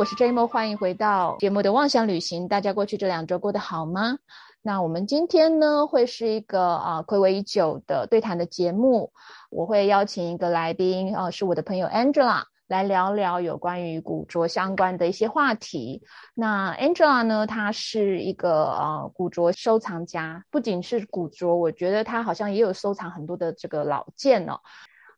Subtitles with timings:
[0.00, 2.48] 我是 JMO，，欢迎回到节目的妄想旅行。
[2.48, 4.16] 大家过去这两周过得好吗？
[4.62, 9.12] 那我们今天呢，会是一个啊，暌违已久的对谈的节目。
[9.50, 16.02] 我会邀请一个来宾，啊，是我的朋友 Angela，来聊聊有关于古着相关的一些话题。
[16.32, 24.60] 那 Angela 呢，她是一个呃古着收藏家，不仅是古着，我觉得她好像也有收藏很多的这个老件哦。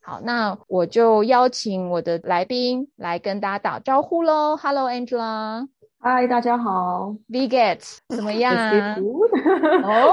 [0.04, 4.56] 好，那我就邀请我的来宾来跟大家打招呼喽。
[4.56, 5.68] Hello，Angela。
[6.00, 7.78] 嗨，大家好，V get
[8.10, 8.52] 怎么样？
[9.84, 10.12] 哦，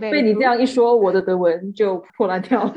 [0.00, 2.72] 被被你这样一说，我的德文就破烂掉了。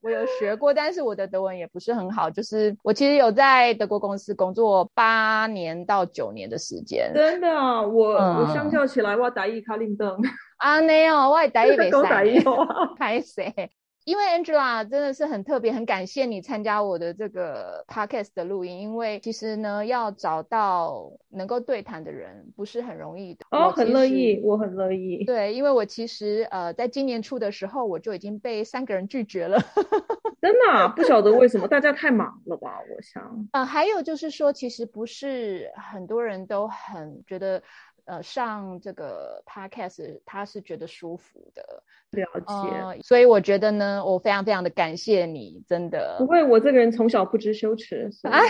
[0.00, 2.28] 我有学过，但是我的德文也不是很好。
[2.28, 7.12] 就是我其实有在德国公司工作八年到九年的时间。
[7.14, 10.20] 真的，啊我我相较起来，我打一卡令灯。
[10.56, 12.66] 啊，没有，我打一杯都打一哦，
[12.98, 13.70] 拍谁？
[14.04, 18.80] 因为 Angela 真的是很特别，很感谢你参加我的这个 podcast 的录音。
[18.80, 23.44] 因为其实呢，要找到能够对谈的人不是很容易的。
[23.50, 25.24] 哦，很乐意，我很乐意。
[25.24, 29.58] 对，因为我其实呃，在今年初的时候，我就已经被三个人拒绝了。
[30.42, 32.80] 真的不晓得为什么，大家太忙了吧？
[32.90, 33.48] 我想。
[33.52, 37.62] 呃，还有就是说，其实不是很多人都很觉得。
[38.04, 43.02] 呃，上这个 podcast 他是觉得舒服的，了解。
[43.02, 46.16] 所以我觉得呢，我非常非常的感谢你，真的。
[46.18, 48.10] 不会，我这个人从小不知羞耻。
[48.22, 48.40] 哎，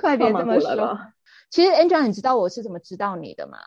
[0.00, 0.98] 快别这么说。
[1.48, 3.58] 其实 Angela，你知道我是怎么知道你的吗？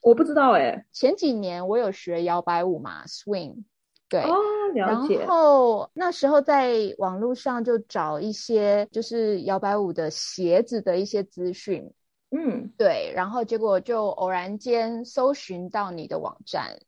[0.00, 0.86] 我不知道哎。
[0.92, 3.64] 前几年我有学摇摆舞嘛，swing。
[4.08, 4.36] 对，哦，
[4.74, 5.18] 了解。
[5.18, 11.92] 然后那时候在网络上就找一些就是摇摆舞的鞋子的一些资讯。
[12.30, 16.78] 嗯，对，然后结果就偶然间搜寻到你的网站。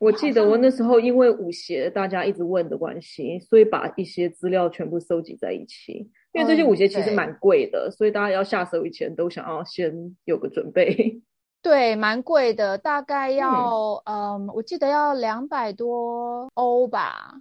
[0.00, 6.10] 我记得我那时候因为舞鞋大家一直问的关系，所以把一些资料全部收集在一起。
[6.32, 11.20] 因为这些舞鞋其实蛮贵的，所以大家要下手以前都想要先有个准备。
[11.62, 17.40] 对，蛮贵的，大概要嗯，我记得要两百多欧吧，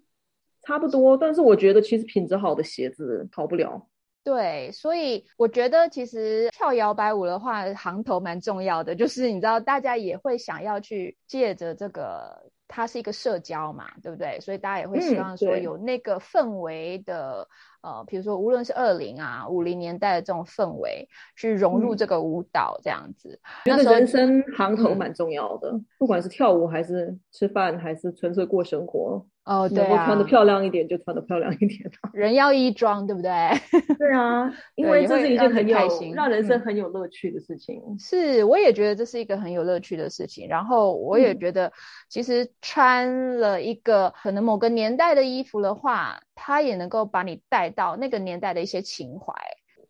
[0.61, 1.17] 差不多。
[1.17, 3.87] 但是我觉得其实品质好的鞋子跑不了。
[4.23, 8.93] 对，所以我觉得其实跳摇摆舞的话，行头蛮重要的。
[8.93, 14.39] 就是你知道，大家也会想要去借着这个，它是一个社交嘛，对不对？
[14.39, 17.47] 所以大家也会希望说有那个氛围的，
[17.81, 23.39] 呃，比如说无论是二零啊、五零年代的这种氛围，去融入这个舞蹈这样子。
[23.65, 29.25] 觉得人生行头蛮重要的，不管是跳舞还是吃饭，还是纯粹过生活。
[29.43, 31.79] 哦，对啊，穿的漂亮一点就穿的漂亮一点。
[32.13, 33.31] 人要衣装，对不对？
[33.97, 37.81] 对啊，因为这是一件很开心、让人生很有乐趣的事情。
[37.97, 40.47] 是，我也觉得这是一个很有乐趣的事情。
[40.47, 41.71] 然后我也觉得，
[42.07, 49.33] 其实穿了一个可能某个年代的衣服的话，它也能够把你带到那个年代的一些情怀。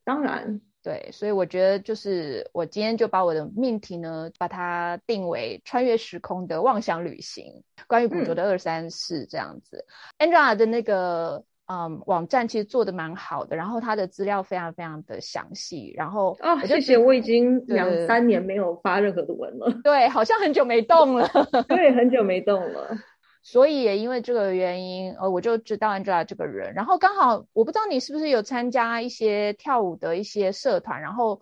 [0.05, 0.61] 当然。
[0.83, 9.85] 对，所以我觉得就是我今天就把我的命题呢，把它定为穿越时空的妄想旅行，关于古着的二三事这样子。
[10.17, 15.93] Angela 的那个嗯网站其实做的蛮好的，然后它的资料非常非常的详细。
[15.95, 19.71] 然后啊，谢谢，我已经两三年没有发任何的文了。
[19.83, 21.29] 对，好像很久没动了。
[21.69, 22.97] 对，很久没动了。
[23.41, 26.73] 所以也因为这个原因，呃，我就知道 Angela 这个人。
[26.73, 31.41] 然后刚好我不知道你是不是有参加一些跳舞的一些社团，然后，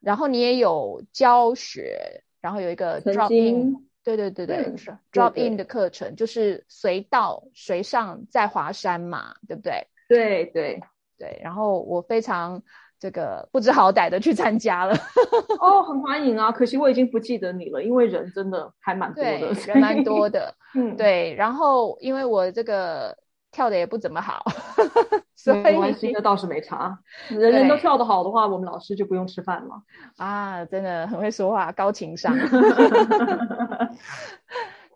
[0.00, 9.86] 然后你也有教学，然后有一个 drop in，对对对对，是 drop in 的课程，就是随到随上在华山嘛，对不对？
[10.08, 10.80] 对对
[11.18, 11.40] 对。
[11.42, 12.62] 然后我非常。
[12.98, 14.94] 这个不知好歹的去参加了
[15.60, 16.50] 哦，很欢迎啊！
[16.50, 20.54] 可惜我已经不记得你了，因为人真的还蛮多的，人蛮多的。
[20.74, 21.34] 嗯，对。
[21.34, 23.16] 然后因为我这个
[23.52, 24.42] 跳的也不怎么好，
[25.36, 26.98] 所以没关系，那倒是没差。
[27.28, 29.82] 人人都跳得好的话，我们老师就不用吃饭了
[30.16, 30.64] 啊！
[30.64, 32.34] 真的很会说话，高情商。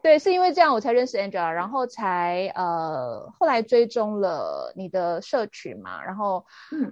[0.03, 6.45] 对，是因为这样我才认识 Angela，然后才呃后来追踪了你的社群嘛，然后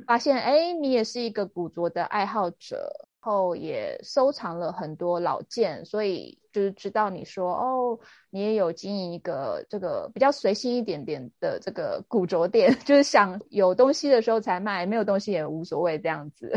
[0.07, 2.91] 发现哎你也是一个古着的爱好者，
[3.21, 7.99] 后也收藏了很多老件，所以就是知道你说哦
[8.31, 16.53] 你也有经营一个这个比较随性一点点的这个古着店， 就是想有东西的时候才卖，没有东西也无所谓这样子。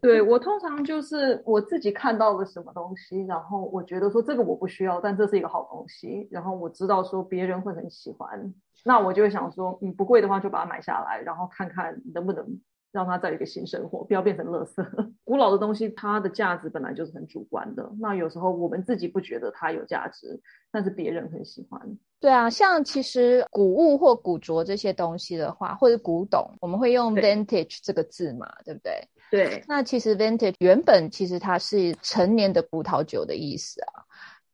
[0.00, 8.54] 对我通常就是我自己看到了什么东西，然后我觉得说这个我不需要，但这是一个好东西，然后我知道说别人会很喜欢，
[8.84, 12.46] 那我就会想说，嗯，不贵的话就把它买下来，然后看看能不能
[12.92, 14.84] 让它再有一个新生活，不要变成垃圾。
[15.24, 20.40] 古老的东西它的价值本来就是很主观的，那有时候我们自己不觉得它有价值，
[20.70, 21.80] 但是别人很喜欢。
[22.20, 29.08] 对啊，像其实古物或古着这些东西的话，或者古董，我们会用 vintage 这个字嘛，对不对？
[29.30, 34.02] 对，那其实 vintage 原本其实它是成年的葡萄酒的意思啊。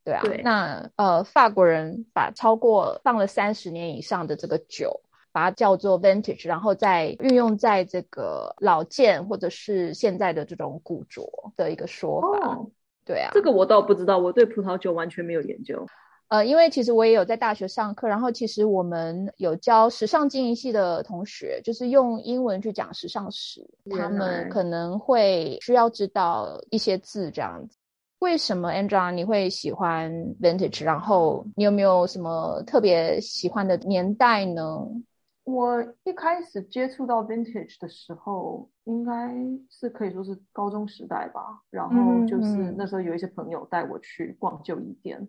[0.04, 5.00] 对啊，那呃，法国人把超过放了三十年以上的这个酒，
[5.34, 12.56] 把它叫做 vintage，然后再运用在这个老件或者是现在的这种古着的一个说法。
[13.04, 15.84] 对啊，这个我倒不知道，我对葡萄酒完全没有研究。
[16.28, 23.60] 呃，因为其实我也有在大学上课，然后其实我们有教时尚经营系的同学，就是用英文去讲时尚史，
[23.90, 27.76] 他们可能会需要知道一些字这样子。
[28.20, 30.10] 为什么 Angela 你会喜欢
[30.40, 30.84] Vintage？
[30.84, 34.62] 然后你有没有什么特别喜欢的年代呢？
[35.44, 39.35] 我一开始接触到 Vintage 的时候，应该
[39.70, 41.62] 是可以说是高中时代吧。
[41.70, 45.29] 然后就是那时候有一些朋友带我去逛旧衣店，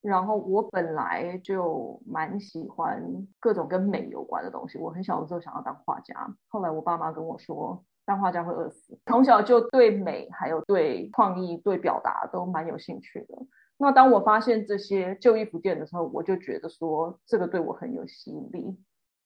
[0.00, 3.02] 然后我本来就蛮喜欢
[3.40, 4.78] 各种跟美有关的东西。
[4.78, 7.84] 我很小的时候想要当画家，后来我爸妈跟我说。
[8.08, 8.98] 当画家会饿死。
[9.04, 13.36] 从小就对美、还有对创意、对表达都蛮有兴趣的。
[13.76, 18.78] 那当我发现这些旧衣服店的时候，我就觉得说这个对我很有吸引力。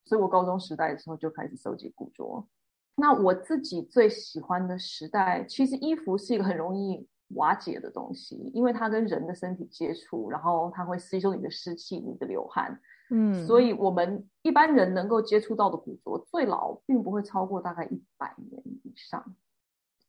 [0.04, 2.46] 所以我高中时代的时候就开始收集古着。
[2.94, 12.80] 那我自己最喜欢的时代，其实衣服是一个很容易瓦解的东西，因为它跟人的身体接触，然后它会吸收你的湿气、你的流汗。
[13.10, 19.34] 嗯，所以我们一般人能够接触到的古着，最老并不会超过大概一百年以上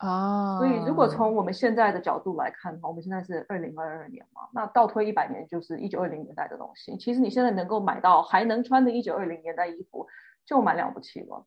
[0.07, 0.57] 啊。
[0.57, 6.95] 所以如果从我们现在的角度来看的话，我们现在是二零二二年嘛，那倒推一百年就是一九二零年代的东西。
[6.97, 10.07] 其实你现在能够买到还能穿的一九二零年代衣服，
[10.45, 11.45] 就蛮了不起了。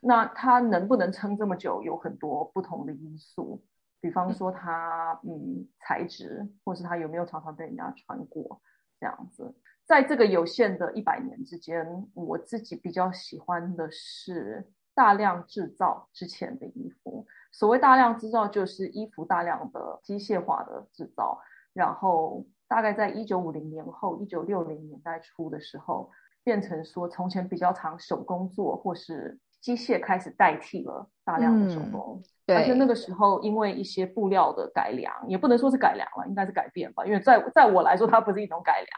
[0.00, 3.64] 那它能不能撑这么久，有很多不同的因素，
[4.00, 8.60] 比方说它嗯材质，或是它有没有常常被人家穿过
[9.00, 9.54] 这样子。
[9.84, 17.26] 在这个有限的一百年之间，我自己比较喜欢的是大量制造之前的衣服。
[17.58, 21.40] 所谓大量制造，就是衣服大量的机械化的制造，
[21.72, 26.10] 然后大概在一九五零年后、一九六零年代初的时候，
[26.44, 32.22] 变成说从前比较常手工做或是机械开始代替了大量的手工。
[32.48, 37.06] 而且那个时候，因为一些布料的改良，也不能说是改良了，应该是改变吧。
[37.06, 38.88] 因为在在我来说，它不是一种改良。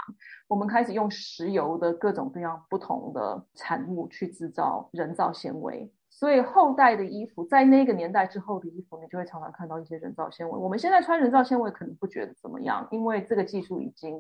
[0.49, 10.59] 我们开始用石油的各种各样不同的产物去制造人造纤维，所以后代的衣服，在那个年代之后的衣服，你就会常常看到一些人造纤维。
[10.59, 14.19] 我们现在穿人造纤维可能不觉得怎么样，因为这个技术已经。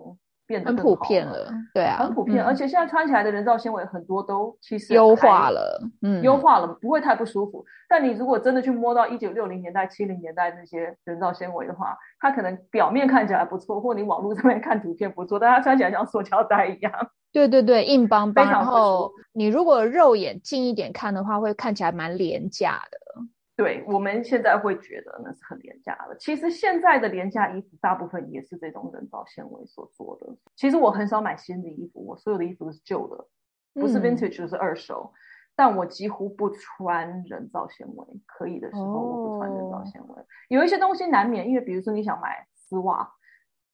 [0.48, 7.62] 变得很普遍了，对啊，很普遍，而且现在穿起来的人造纤维很多都其实优化了，嗯，优化了，不会太不舒服。
[7.86, 16.90] 但你如果真的去摸到一九六零年代、七零年代那些人造纤维的话，它可能表面看起来不错，或你网络上面看图片不错，但它穿起来像塑胶袋一样。
[17.32, 18.46] 对对对，硬邦邦。
[18.46, 22.98] 非常后你如果肉眼近一点看的话，会看起来蛮廉价的。
[23.56, 26.16] 对我们现在会觉得那是很廉价的。
[26.16, 30.28] 其实现在的廉价衣服大部分也是这种人造纤维所做的。
[30.54, 33.26] 其实我很少买新的衣服，我所有的衣服都是旧的，
[33.74, 35.12] 不是 vintage 就是二手。
[35.56, 40.14] 但我几乎不穿人造纤维，可以的时候我不穿人造纤维。
[40.50, 43.10] 有一些东西难免，因为比如说你想买丝袜，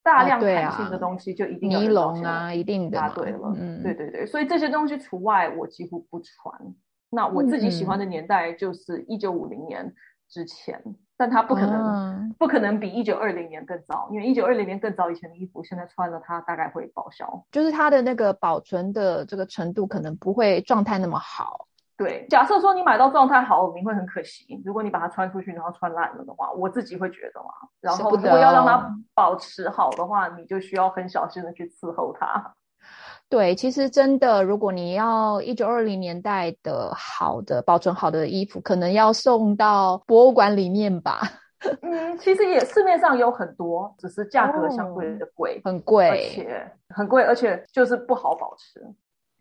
[0.04, 2.98] 大量弹性的东西就一定要尼龙啊，一定的。
[2.98, 6.54] 答对了，嗯，对对对，所以这些东西除外，我几乎不穿。
[7.08, 9.94] 那我自己喜欢的年代就是一九五零年
[10.28, 10.78] 之前，
[11.16, 21.66] 但它不可能不可能比一九二零年更早，因为一九二零年更早以前的衣服，现在穿了它大概会报销，就是它的那个保存的这个程度可能不会状态那么好。
[21.96, 24.60] 对，假设说你买到状态好，你会很可惜。
[24.64, 27.46] 如果你把它穿出去，然后穿烂了的话，我自己会觉得嘛。
[27.80, 32.54] 然后如果要让它保持好的话，你就需要很小心的去伺候它。
[33.30, 41.20] 对，其实真的，如果你要一九二零年代的好的保存好的衣服，可能要送到博物馆里面吧。
[41.80, 48.84] 嗯，其实也市面上有很多，只是价格相对的贵，很贵，而且很贵，而且就是不好保持。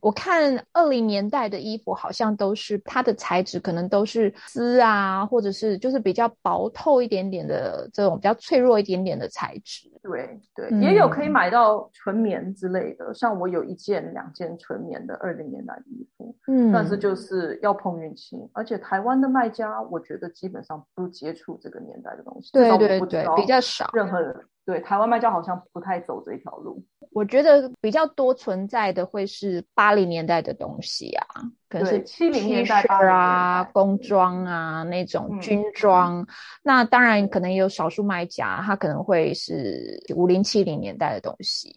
[0.03, 9.89] 我看二零年代的衣服好像都是它的材质可能都是丝啊，或者是就是比较薄透一点点的这种比较脆弱一点点的材质。
[10.01, 24.36] 对对，也有可以买到纯棉之类的，像我有一件两件纯棉的二零年代的衣服，嗯，但是就是要碰运气，而且台湾的卖家我觉得基本上不接触这个年代的东西，对对对，比较少，任何人。
[24.65, 26.82] 对，台湾卖家好像不太走这条路。
[27.12, 31.25] 我觉得比较多存在的会是八零年代的东西啊，
[31.70, 36.25] 可能是七零年代啊、工装啊那种军装。
[36.63, 41.75] 那当然可能也有少数卖家，他可能会是五零七零年代的东西。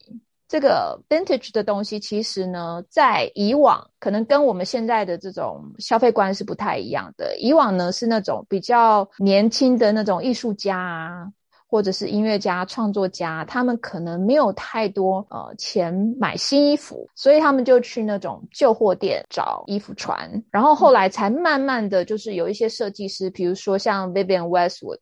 [0.49, 7.37] 这个 vintage 的东西，其实呢，在以往可能跟我们现在的这种消费观是不太一样的。
[7.39, 11.33] 以往呢是那种比较年轻的那种艺术家啊。
[11.69, 20.17] 或者是音乐家、创作家，他们可能没有太多呃钱买新衣服，所以他们就去那种旧货店找衣服穿。
[20.51, 24.99] 然后后来才慢慢的就是有一些设计师，比如说像 Vivienne Westwood，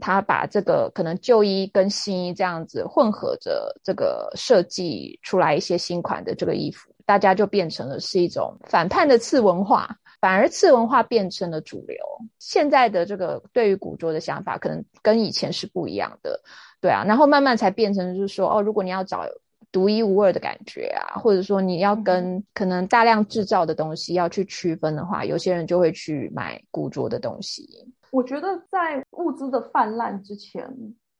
[0.00, 9.94] 他把这个可能旧衣跟新衣这样子混合着这个设计出来一些新款的这个衣服，大家就变成了是一种反叛的次文化。
[10.26, 11.96] 反而次文化变成了主流，
[12.40, 16.40] 现在的这个对于古着的想法可能跟以前是不一样的，
[16.80, 19.24] 对啊，然后慢慢才变成就是说，哦，如果你要找
[19.70, 27.64] 独一无二的感觉啊，或者说你要跟可能大量制造的东西要去区分的话，有些人就会去买古着的东西。
[28.10, 30.68] 我觉得在物资的泛滥之前，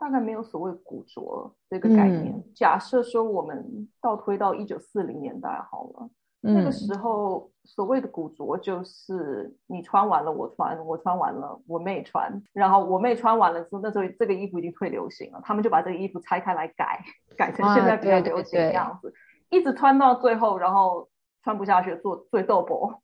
[0.00, 2.34] 大概没有所谓古着这个概念。
[2.56, 6.10] 假设说我们倒推到一九四零年代好了。
[6.52, 17.04] 那个时候，所谓的古着就是你穿完了我穿，我穿完了我妹穿，然后我妹穿完了之后，那时候这个衣服已经退流行了，他们就把这个衣服拆开来改，
[17.36, 19.12] 改成现在比较流行的样子，
[19.50, 21.08] 一直穿到最后，然后
[21.42, 23.02] 穿不下去做最豆博，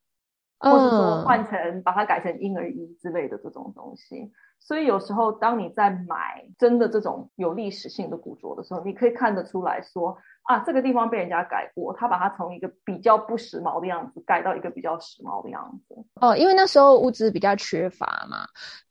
[0.59, 4.33] 或者说换成把它改成婴儿衣之类的这种东西。
[4.64, 10.16] 所以有时候当你在买真的这种有历史性的古着的时候，你可以看得出来说。
[10.45, 15.95] 啊，这个地方被人家改过，他把它从一个比较不时髦的样子改到一个比较时髦的样子。
[16.21, 18.38] 哦，因为那时候物资比较缺乏嘛。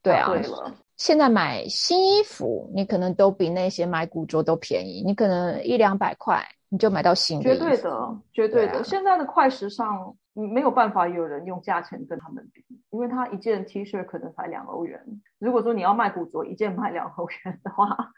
[0.02, 0.30] 对啊。
[0.30, 0.74] 对了。
[0.96, 7.44] 现在买新衣服，你可能都比那些买古着都便宜，你可能一两百块你就买到新的。
[7.44, 8.82] 绝对的，绝对的。
[8.86, 15.02] 现在的快时尚，没有办法有人用价钱跟他们比，因为他一件 T 恤可能才两欧元。
[15.40, 18.12] 如果说你要卖古着，一件卖两欧元的话，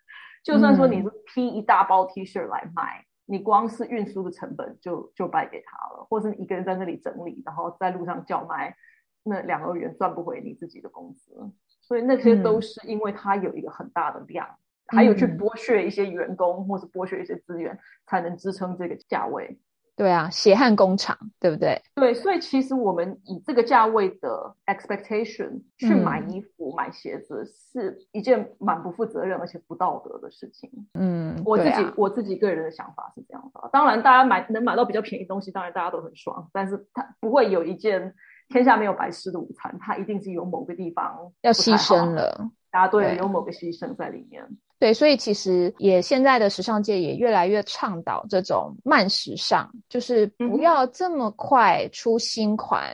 [0.43, 3.05] 就算说你是批一大包 T 恤来卖。
[3.25, 8.75] 你光是运输的成本就就败给他了，或是你一个人在那里整理，然后在路上叫卖，
[9.23, 11.33] 那两欧元赚不回你自己的工资，
[11.79, 14.45] 所以那些都是因为他有一个很大的量，
[14.87, 19.57] 还有去剥削一些员工，或是剥削一些资源，才能支撑这个价位。
[19.95, 21.79] 对啊，血汗工厂，对不对？
[21.95, 30.69] 对，所以其实我们以这个价位的 expectation 去买衣服、买鞋子，是一件蛮不负责任而且不道德的事情。
[30.93, 33.69] 嗯，我自己我自己个人的想法是这样的。
[33.71, 36.49] 当然，大家买能买到比较便宜东西，当然大家都很爽。
[36.51, 38.15] 但是它不会有一件
[38.49, 42.49] 天下没有白吃的午餐，它一定是有某个地方要牺牲了。
[42.71, 44.43] 答对，有某个牺牲在里面。
[44.79, 52.91] 对，所以其实也现在的时尚界也越来越倡导这种慢时尚，就是不要这么快出新款，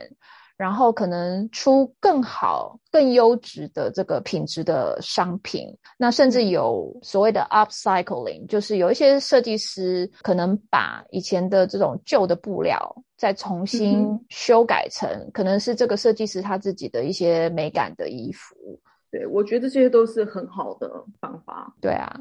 [0.56, 5.66] 然后可能出更好、更优质的这个品质的商品。
[5.96, 18.54] 那甚至有所谓的 upcycling，就是有一些设计师可能把以前的这种旧的布料再重新修改成，可能是这个设计师他自己的一些美感的衣服。
[19.10, 21.74] 对，我觉得这些都是很好的方法。
[21.80, 22.20] 对啊，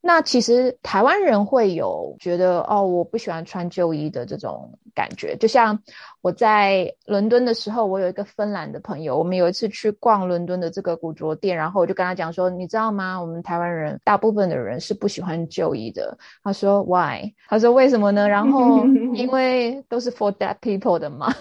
[0.00, 5.36] 那其实台湾人会有觉得哦，我不喜欢穿旧衣的这种感觉。
[5.36, 5.78] 就像
[6.22, 13.20] 我在伦敦的时候，我有一个芬兰的朋友，我们有一次去逛伦敦的这个古着店，然后我就跟他讲说，你知道吗？
[13.20, 16.16] 我们台湾人大部分的人是不喜欢旧衣的。
[16.42, 17.32] 他说 Why？
[17.48, 18.28] 他说为什么呢？
[18.28, 21.32] 然后 因为都是 for dead people 的嘛。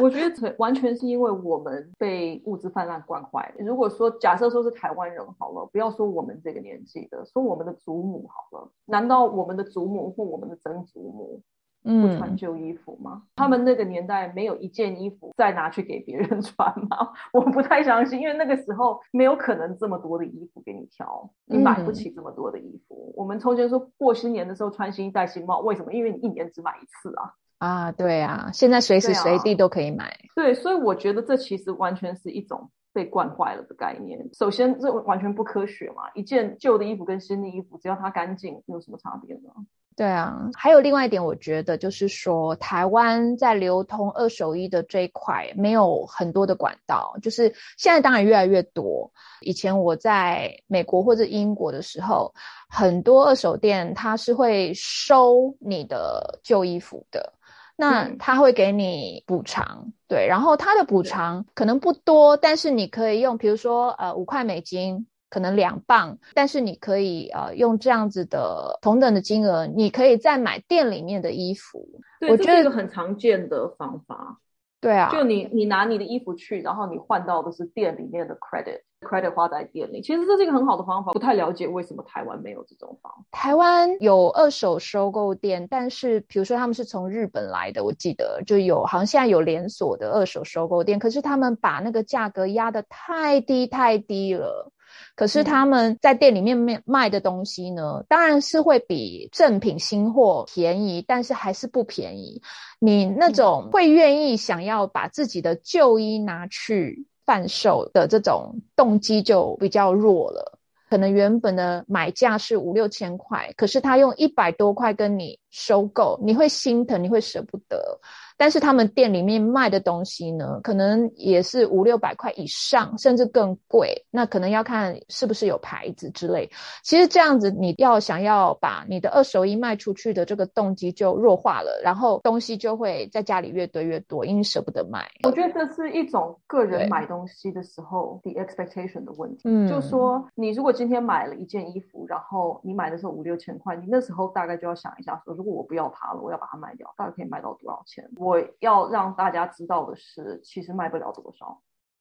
[0.00, 3.52] 我觉得完全是因为我们被物资泛滥惯坏。
[3.58, 11.42] 如果说假设说是台湾人好了，不要说我们这个年纪的，说我们的祖母好了，难道我们的祖母或我们的曾祖母
[11.82, 13.22] 不穿旧衣服吗？
[13.36, 17.12] 他们那个年代没有一件衣服再拿去给别人 穿吗？
[17.32, 23.12] 我不太相信，因为那个时候没有可能这么多的衣服给你挑，你买不起这么多的衣服。
[23.16, 25.92] 我们从前说过新年的时候穿新衣戴新帽，为什么？
[25.92, 27.32] 因为你一年只买一次啊。
[27.58, 30.16] 啊，对啊，现在随时随地都可以买。
[30.34, 34.18] 对，所以我觉得这其实完全是一种被惯坏了的概念。
[34.32, 39.50] 首先，这完全不科学嘛，一件旧的衣服跟新的衣服，只要它干净，有什么差别呢？
[39.96, 49.10] 对啊，还有另外一点，我觉得就是说，台湾在流通二手衣的这一块没有很多的管道，就是现在当然越来越多。
[49.40, 52.32] 以前我在美国或者英国的时候，
[52.68, 57.32] 很多二手店它是会收你的旧衣服的。
[57.80, 71.86] 那他会给你补偿，对，然后他的补偿可能不多，但是你可以用，比如说呃五块美金，可能两磅，但是你可以呃用这样子的同等的金额，你可以再买店里面的衣服。
[72.28, 74.40] 我觉得一个很常见的方法。
[74.80, 80.00] 对啊，就你你拿你的衣服去，然后你换到的是店里面的 credit，credit 花在店里。
[80.02, 83.24] 其实这是一个很好的方法，不太了解为什么台湾没有这种方法。
[83.30, 94.72] 台湾有二手收购店，但是比如说他们是从日本来的，我记得就有好像现在有连锁的二手收购店，可是他们把那个价格压得太低太低了。
[95.14, 102.40] 可是他们在店里面卖卖的东西呢，当然是会比正品新货便宜，但是还是不便宜。
[102.78, 110.58] 你那种会愿意想要把自己的旧衣拿去贩售的这种动机就比较弱了。
[110.88, 118.00] 可能原本的买价是五六千块，可是他用一百多块跟你收购，你会心疼，你会舍不得。
[118.38, 124.06] 但是他们店里面卖的东西呢，可能也是五六百块以上，甚至更贵。
[124.10, 126.48] 那可能要看是不是有牌子之类。
[126.84, 135.04] 其实这样子，你要想要把你的二手衣卖出去的这个动机就弱化了，然后东西就会在家里越堆越多，因为舍不得卖。
[135.24, 139.42] 我觉得这是一种个人买东西的时候 the expectation 的问题。
[139.46, 148.08] 嗯，就说你如果今天买了一件衣服，然后你买的时候五六千块，你那时候大概就要想一下，说如果我不要它了，我要把它卖掉，大概可以卖到多少钱？
[148.16, 148.27] 我
[148.60, 151.60] 要让大家知道的是，其实卖不了多少，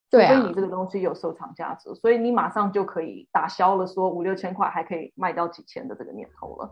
[0.09, 6.71] 所以你这个东西有收藏价值，所以你马上就可以打消了说五六千块还可以卖到几千的这个念头了。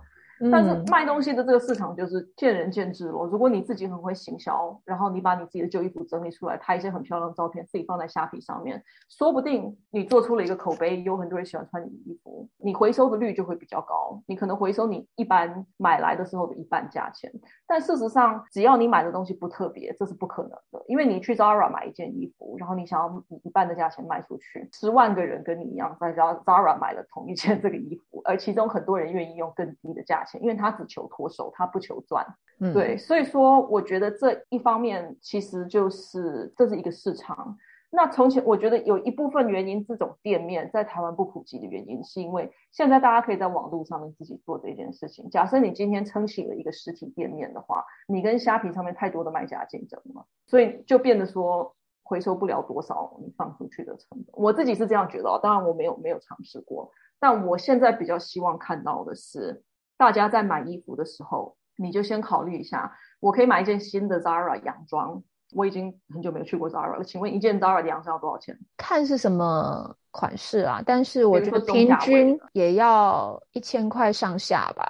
[0.52, 3.26] 但是卖东西的这个市场就是见仁见智咯。
[3.26, 14.22] 如果你自己很会行销，然后你把你自己的旧衣服整理出来，拍一些很漂亮的照片，自己放在虾皮上面，说不定你做出了一个口碑，有很多人喜欢穿你的衣服，你回收的率就会比较高。
[14.28, 17.32] 你可能回收你一般买来的时候的一半价钱。
[17.66, 20.84] 但事实上，只要你买的东西不特别，这是不可能的。
[20.88, 30.25] 因为你去 Zara 买一件衣服，然后你想要以一半的价钱卖出去，十万个人跟你一样在 Zara 买了同一件这个衣服，而其中很多人愿意用更低的价。
[30.42, 32.26] 因为他只求脱手，他不求赚，
[32.74, 37.58] 对，所以说我觉得这一方面其实就是这是一个市场。
[37.92, 45.30] 那从前我觉得有一部分原因，这种店面在台湾不普及的原因，是因为现在大家可以在网络上面自己做这件事情。
[45.30, 54.26] 假设你今天撑起了一个实体店面的话，你跟虾皮上面太多的卖家竞争了，所以就变得说回收不了多少你放出去的成本。
[54.34, 59.64] 我自己是这样觉得，当然我没有没有尝试过，但我现在比较希望看到的是。
[59.98, 65.24] 大家在买衣服的时候，你就先考虑一下，我可以买一件新的 Zara 洋装。
[65.54, 68.58] 我已经很久没有去过 Zara 了，请问一件 Zara 的洋装要多少钱？
[68.78, 74.86] 看是什么款式啊，但是我觉得平均也要一千块上下吧。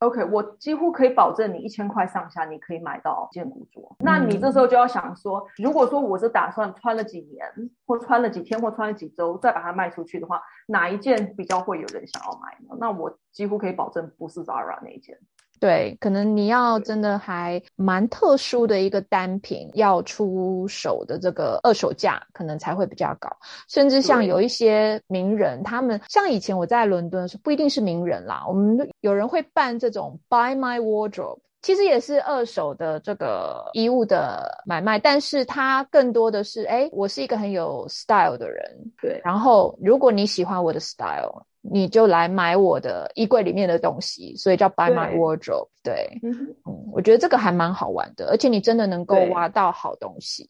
[0.00, 3.96] OK，我几乎可以保证你一千块上下，你可以买到一件古着。
[4.00, 7.46] 那你这时候就要想说，如果说我是打算穿了几年，
[7.86, 12.76] 或穿了几天，或穿了几周，再把它卖出去的话，哪一件比较会有人想要买呢？
[12.78, 15.18] 那我几乎可以保证不是 Zara 那一件。
[15.58, 23.30] 对，可能你要真的还蛮特殊的一个单品，要出手的这个二手价可能才会比较高。
[23.68, 41.44] 甚至像有一些名人，他们像以前我在伦敦是不一定是名人啦，我们有人会办这种 Buy My Wardrobe，其实也是二手的这个衣物的买卖，但是它更多的是，哎，我是一个很有 style 的人，对，然后如果你喜欢我的 style。
[41.70, 45.68] 你就来买我的衣柜里面的东西，所以叫 Buy My Wardrobe。
[45.82, 46.56] 对，嗯，
[46.92, 50.48] 我觉得这个还蛮好玩的，而且你真的能够挖到好东西。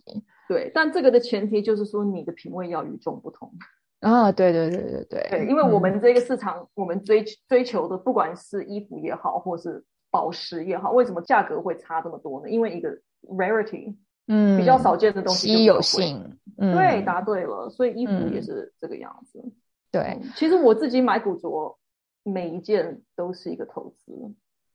[0.48, 3.52] 对，但这个的前提就是说你的品味要与众不同。
[4.00, 5.26] 啊，对对对对对。
[5.31, 12.50] 对，因为我们这个市场，我们追追求的，不管是衣服也好，或是宝石也好，为什么价格会差这么多呢？
[12.50, 12.90] 因为一个
[13.29, 13.94] rarity，
[14.29, 16.38] 嗯，比较少见的东西，稀有性。
[16.59, 17.68] 对，答对了。
[17.70, 19.42] 所以衣服也是这个样子。
[19.90, 21.79] 对，其实我自己买古着，
[22.22, 24.12] 每一件都是一个投资，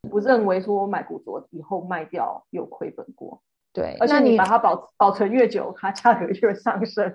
[0.09, 3.41] 不认为说我买古着以后卖掉有亏本过。
[3.73, 7.13] 对，而且你把它保保存越久，它价格就会上升。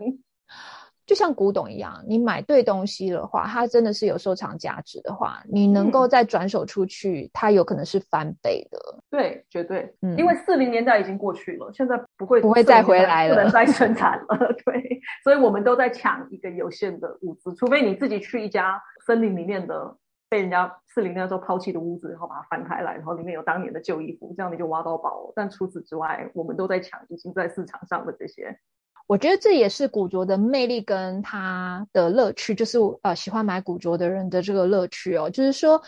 [1.07, 8.79] 就像古董一样，你买对东西的话，它真的是有收藏价值的话，你能够再转手出去，它有可能是翻倍的。
[9.09, 9.95] 对，绝对。
[10.03, 14.53] 嗯，因为四零年代已经过去了，现在不会不会再回来了，不能再生产了。
[14.67, 19.97] 对，所以我们都在抢一个有限的物资，除非你自己去一家森林里面的
[20.29, 25.33] 被人家四零年代时候抛弃的屋子，然后把它翻开来，然后里面有当年的旧衣服，这样你就挖到宝。
[25.37, 28.59] 但除此之外，我们都在抢已经在市场上的这些。
[29.07, 35.31] 我觉得这也是古着的魅力跟它的乐趣，就是呃喜欢买古着的人的这个乐趣哦。
[35.31, 35.81] 就是说，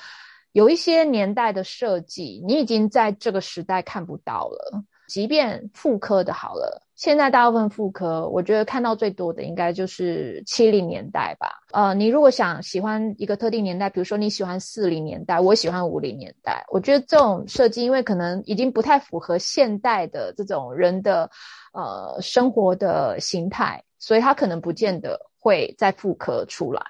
[0.52, 4.82] 有一些年代的设计，你已经在这个时代看不到了。
[5.08, 11.48] 即便复刻的好了，现在大部分复刻，我觉得看到最多的应该就是七零年代吧。
[11.72, 21.30] 呃，你如果想喜欢一个特定年代，比如说你喜欢四零年代，我喜欢五零年代，我觉得这种设计，因为可能已经不太符合现代的这种人的
[21.72, 25.18] 呃生活的形态，所以它可能不见得。
[25.40, 26.82] 会再复刻出来。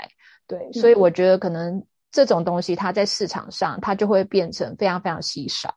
[0.47, 5.73] 对，所以我觉得可能这种东西它在市场上它就会变成非常非常稀少。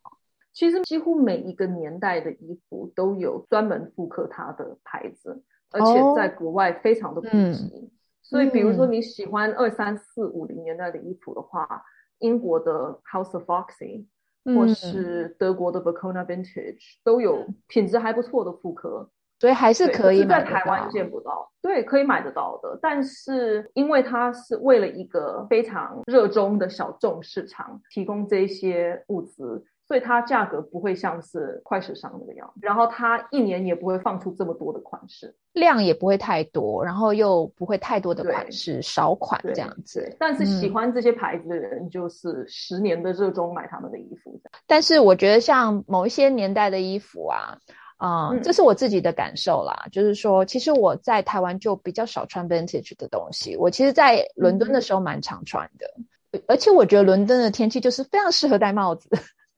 [0.53, 7.91] 其实几乎每一个年代的衣服都有专门复刻它的牌子，而且在国外非常的普及。
[8.21, 11.83] 所以，比如说你喜欢二三四五零年代的衣服的话，
[12.19, 14.05] 英国的 House of Foxy，
[14.45, 21.51] 或是德国的 Bacona Vintage 都有品质还不错的复刻，所以还是可以在台湾见不到。
[21.62, 29.63] 对，可以买得到的，但是因为它是为了一个非常热衷的小众市场提供这些物资。
[29.91, 40.15] 所以它价格不会像是快时尚那个样，然后它一年也不会放出这么多的款式，量也不会太多，然后又不会太多的款式，少款这样子。
[40.17, 44.39] 但是喜欢这些牌子的人，就是十年的热衷买他们的衣服。
[44.65, 47.58] 但是我觉得像某一些年代的衣服啊，
[47.97, 53.58] 啊，这是我自己的感受啦，就是说，其实我在台湾就比较少穿 vintage 的东西。
[53.58, 59.10] 我其实，在伦敦的时候蛮常穿的，而且我觉得伦敦的天气就是非常适合戴帽子。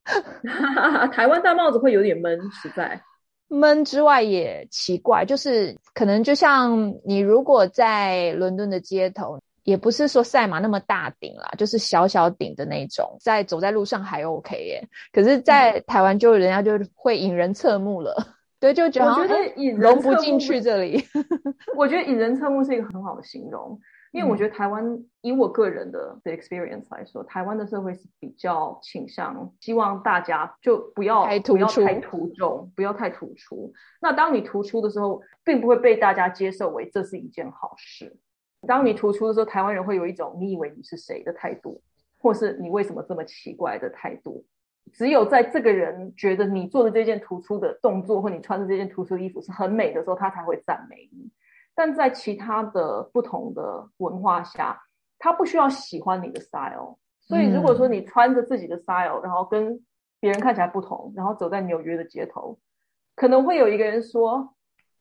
[1.11, 3.01] 台湾戴帽子会有点闷，实在
[3.47, 14.87] 闷之外也奇怪，就是可能就像你如果在伦敦的街头，也不是说赛马那么大顶啦，就是小小顶的那种，在走在路上还 OK 耶。
[15.11, 18.15] 可是，在台湾就人家就会引人侧目了，
[18.59, 19.37] 对，就觉得
[19.77, 21.01] 融不进去这里。
[21.77, 23.79] 我觉得引人侧目是一个很好的形容。
[24.13, 33.73] 因为我觉得台湾，以我个人的的 experience 来说，台湾的社会是比较倾向希望大家就不要不要太突重，不要太突出。
[33.99, 38.15] 那当你突出的时候，并不会被大家接受为这是一件好事。
[38.67, 41.81] 当你突出的时候，台湾人会有一种你以为你是谁的态度，
[42.19, 44.45] 或是你为什么这么奇怪的态度。
[44.91, 51.31] 只有在这个人觉得你做的这件突出的动作，或你穿的这件突出的衣服是很美的时候，他才会赞美你。
[51.75, 54.81] 但在其他的不同的文化下，
[55.19, 59.83] 他不需要喜欢你的 style，所以如果说你穿着自己的 style，然后跟
[60.19, 62.59] 别人看起来不同，然后走在纽约的街头，
[63.15, 64.53] 可能会有一个人说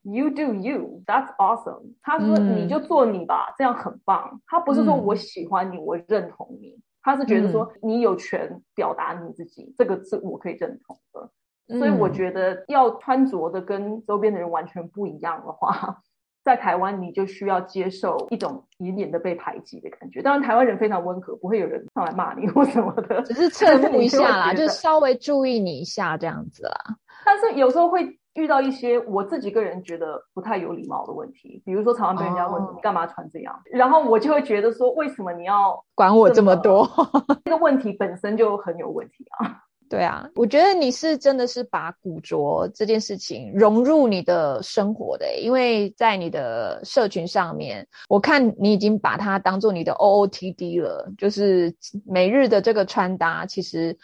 [0.02, 4.40] “You do you, that's awesome”，他说你就做你吧，这样很棒。
[4.46, 11.30] 他不是说我喜欢你，我认同你，他是觉得说你有权表达你自己，这个是我可以认同的。
[11.78, 16.02] 所以我觉得要穿着的跟周边的人完全不一样的话。
[16.44, 20.20] 在台湾，你就需要接受一种隐隐的被排挤的感觉。
[20.20, 26.96] 当然，台湾人非常温和，不会有人上来骂你或什么的， 只是侧目一下啦， 就稍微注意你一下这样子啦。
[27.24, 36.88] 但是有时候会遇到一些我自己个人觉得不太有礼貌的问题，比如说常常被人家问你干嘛穿这样，然后我就会觉得说，为什么你要管我这么多？
[37.44, 39.62] 这个问题本身就很有问题啊。
[39.92, 51.70] 对啊，我觉得你是真的是把古着这件事情融入你的生活的，因为在你的社群上面，我看你已经把它当做你的 O O T D 了，就是
[52.06, 53.44] 每日的这个穿搭。
[53.44, 53.94] 其实，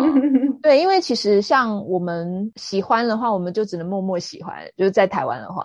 [0.60, 4.62] 对，因为其实像我们喜欢的话，我们就只能默默喜欢。
[4.76, 5.64] 就是在台湾的话，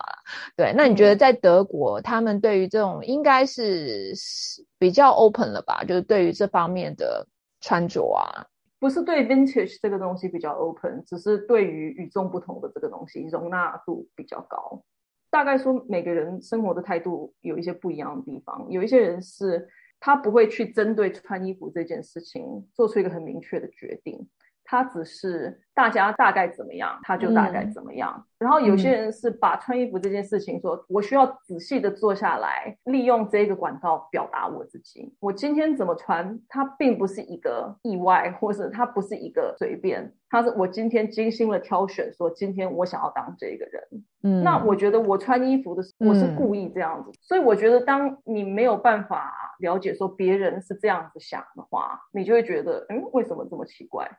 [0.56, 4.14] 对，那你觉得在德国，他们对于这种应该是
[4.78, 5.84] 比较 open 了吧？
[5.84, 7.26] 就是对于这方面的
[7.60, 8.46] 穿着啊。
[8.84, 14.84] 不是对 vintage 这个东西比较 open，只是对于与众不同的这个东西容纳度比较高。
[15.30, 19.66] 大概说每个人生活的态度有一些不一样的地方，有一些人是
[19.98, 24.28] 他不会去针对穿衣服这件事情做出一个很明确的决定。
[24.64, 28.24] 他只是大家大概怎么样，他就大概怎么样。
[28.38, 35.14] 然后有些人是把穿衣服这件事情说，我需要仔细的坐下来，利用这个管道表达我自己。
[35.20, 43.82] 我今天怎么穿，它并不是一个意外，或是它不是一个随便，它是我今天精心的挑选，说今天我想要当这个人。
[44.22, 47.10] 嗯，那我觉得我穿衣服的时候，我是故意这样子。
[47.20, 54.10] 所以我觉得，当你没有办法了解说别人是这样子想的话，你就会觉得，嗯，为什么这么奇怪？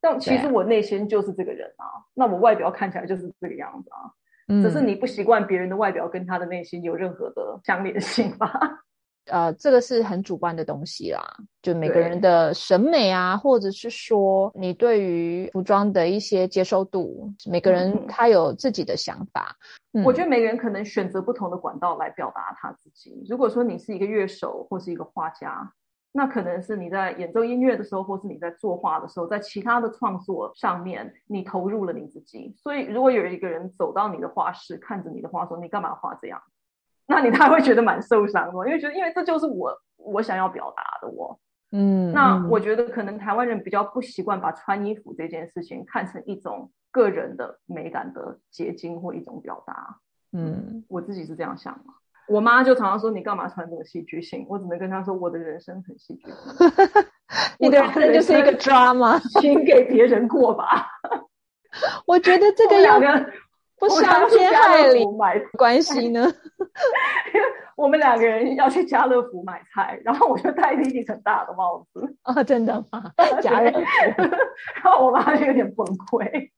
[0.00, 1.84] 但其实我内心就是这个人啊，
[2.14, 8.48] 那我外表看起来就是这个样子啊，只是你不习惯别人的外表跟他的内心有任何的相连性吧？
[9.26, 11.20] 呃，这个是很主观的东西啦，
[11.60, 19.56] 就每个人的审美啊，或者是说你对于服装的一些接受度，每个人他有自己的想法。
[20.04, 23.26] 我觉得每个人可能选择不同的管道来表达他自己。
[23.28, 25.72] 如果说你是一个乐手或是一个画家。
[26.18, 32.52] 那可能是你在演奏音乐的时候，或是你在作画的时候，在其他的创作上面，你投入了你自己。
[32.58, 36.42] 所以，如果有一个人走到你的画室，看着你的画说：“你干嘛画这样？”
[37.06, 41.38] 那你他会觉得蛮受伤的，因为觉得，因为这就是我我想要表达的我。
[41.70, 50.00] 嗯，那我觉得可能台湾人比较不习惯把穿衣服这件事情看成一种个人的美感的结晶或一种表达。
[50.32, 51.94] 嗯，我自己是这样想嘛。
[52.28, 54.46] 我妈就常常说你干嘛穿这么戏剧性？
[54.48, 57.04] 我只能跟她说我的人生很戏剧 性。
[57.58, 60.86] 你的人生就是一个 drama， 请给别人过吧。
[62.06, 63.32] 我觉得这个两个
[63.78, 66.20] 不伤天害理买关系呢。
[67.34, 72.16] 因为我们两个人要去家乐福买菜，然后我就戴了一顶很大的帽子。
[72.24, 73.12] 哦，真的吗？
[73.40, 74.22] 家乐福，
[74.82, 76.50] 然后我妈就有点崩溃。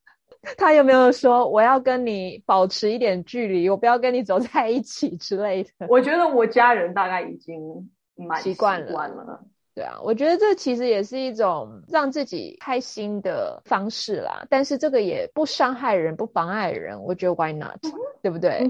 [0.57, 5.87] 他有没有说我要跟你保持一点距离，我不要跟你走在一起之类的？
[5.89, 9.45] 我觉得我家人大概已经蛮习惯了。
[9.73, 14.45] 对啊，我觉得这其实也是一种让自己开心的方式啦。
[14.51, 17.01] 但是这个也不伤害人，不妨碍人。
[17.03, 17.79] 我觉得 Why not？
[18.21, 18.69] 对不对？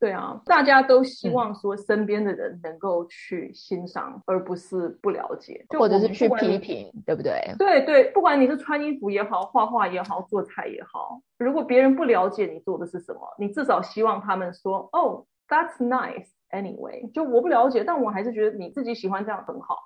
[0.00, 7.40] 对啊，大家都希望说身边的人能够去欣赏，而不是不了解，或者是去批评，对不对？
[7.58, 19.76] 对对，不管你是穿衣服也好，画画也好，做菜也好，如果别人不了解你做的是什么，你至少希望他们说：“哦，That's nice anyway。”就我不了解，但我还是觉得你自己喜欢这样很好。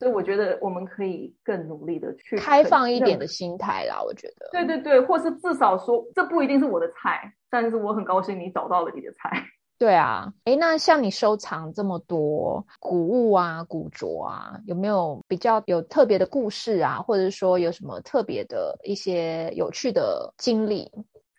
[0.00, 4.02] 所以我觉得我们可以更努力的去开放一点的心态啦。
[4.02, 9.30] 我觉得，对对对，或是至少说，这不一定是我的菜，但是我很高兴你找到了你的菜。
[9.78, 20.90] 对啊，哎，那像你收藏这么多古物啊、古着啊，有没有比较有特别的故事啊，或者说有什么特别的一些有趣的经历？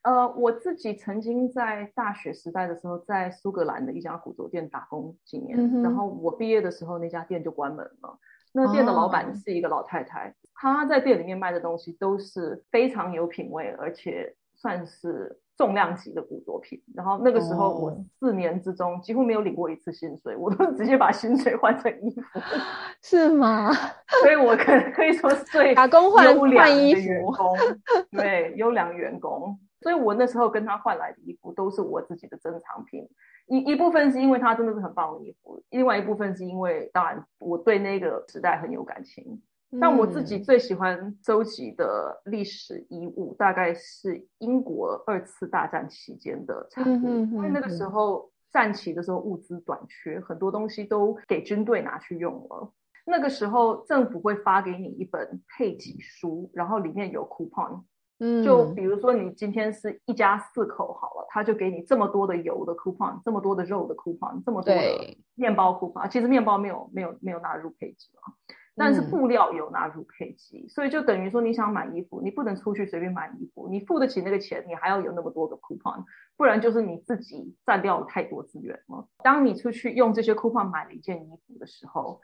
[0.03, 8.19] 呃，我自己曾经在大学时代的时候，在苏格兰的一家古着店打工几年，然后我毕业的时候，那家店就关门了。
[8.51, 14.35] 那店的老板是一个老太太，她在店里面卖的东西都是非常有品味，而且
[14.65, 16.81] 算是重量级的古作品。
[16.95, 22.39] 然后那个时候我四年之中几乎没有领过一次薪水，我都直接把薪水换成衣服，
[23.03, 23.71] 是吗？
[24.23, 27.55] 所以我可可以说是最打工换换衣服员工，
[28.17, 29.55] 对优良员工。
[29.81, 33.07] 所以我那时候跟他换来的衣服都是我自己的珍藏品。
[33.45, 39.39] 一一部分是因为他真的是很棒的衣服，另外一部分是因为当然我对那个时代很有感情。
[39.79, 52.71] 但我自己最喜欢收集的历史衣物，大概是英国二次大战期间的产物，因为那个时候战旗的时候物资短缺，很多东西都给军队拿去用了。
[53.05, 57.83] 那个时候政府会发给你一本配给书，然后里面有 coupon。
[58.19, 64.81] 嗯，就比如说你今天是一家四口好了，他就给你这么多的油的 coupon，这么多的肉的 coupon，这么多的
[65.35, 66.07] 面包 coupon。
[66.07, 68.31] 其实面包没有没有没有纳入配给啊，
[68.75, 76.03] 但是布料有纳入配给，所以就等于说你想买衣服，你不能出去随便买衣服，你付得起那个钱，你还要有那么多个 coupon，
[76.37, 79.07] 不然就是你自己占掉了太多资源了。
[79.23, 82.21] 当你出去用这些 coupon 买了一件衣服的时候。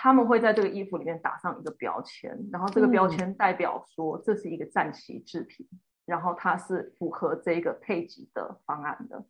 [0.00, 5.66] 他们会在这个衣服里面打上一个标签，然后这个标签代表说这是一个战旗制品，
[6.06, 9.24] 然后它是符合这个配给的方案的。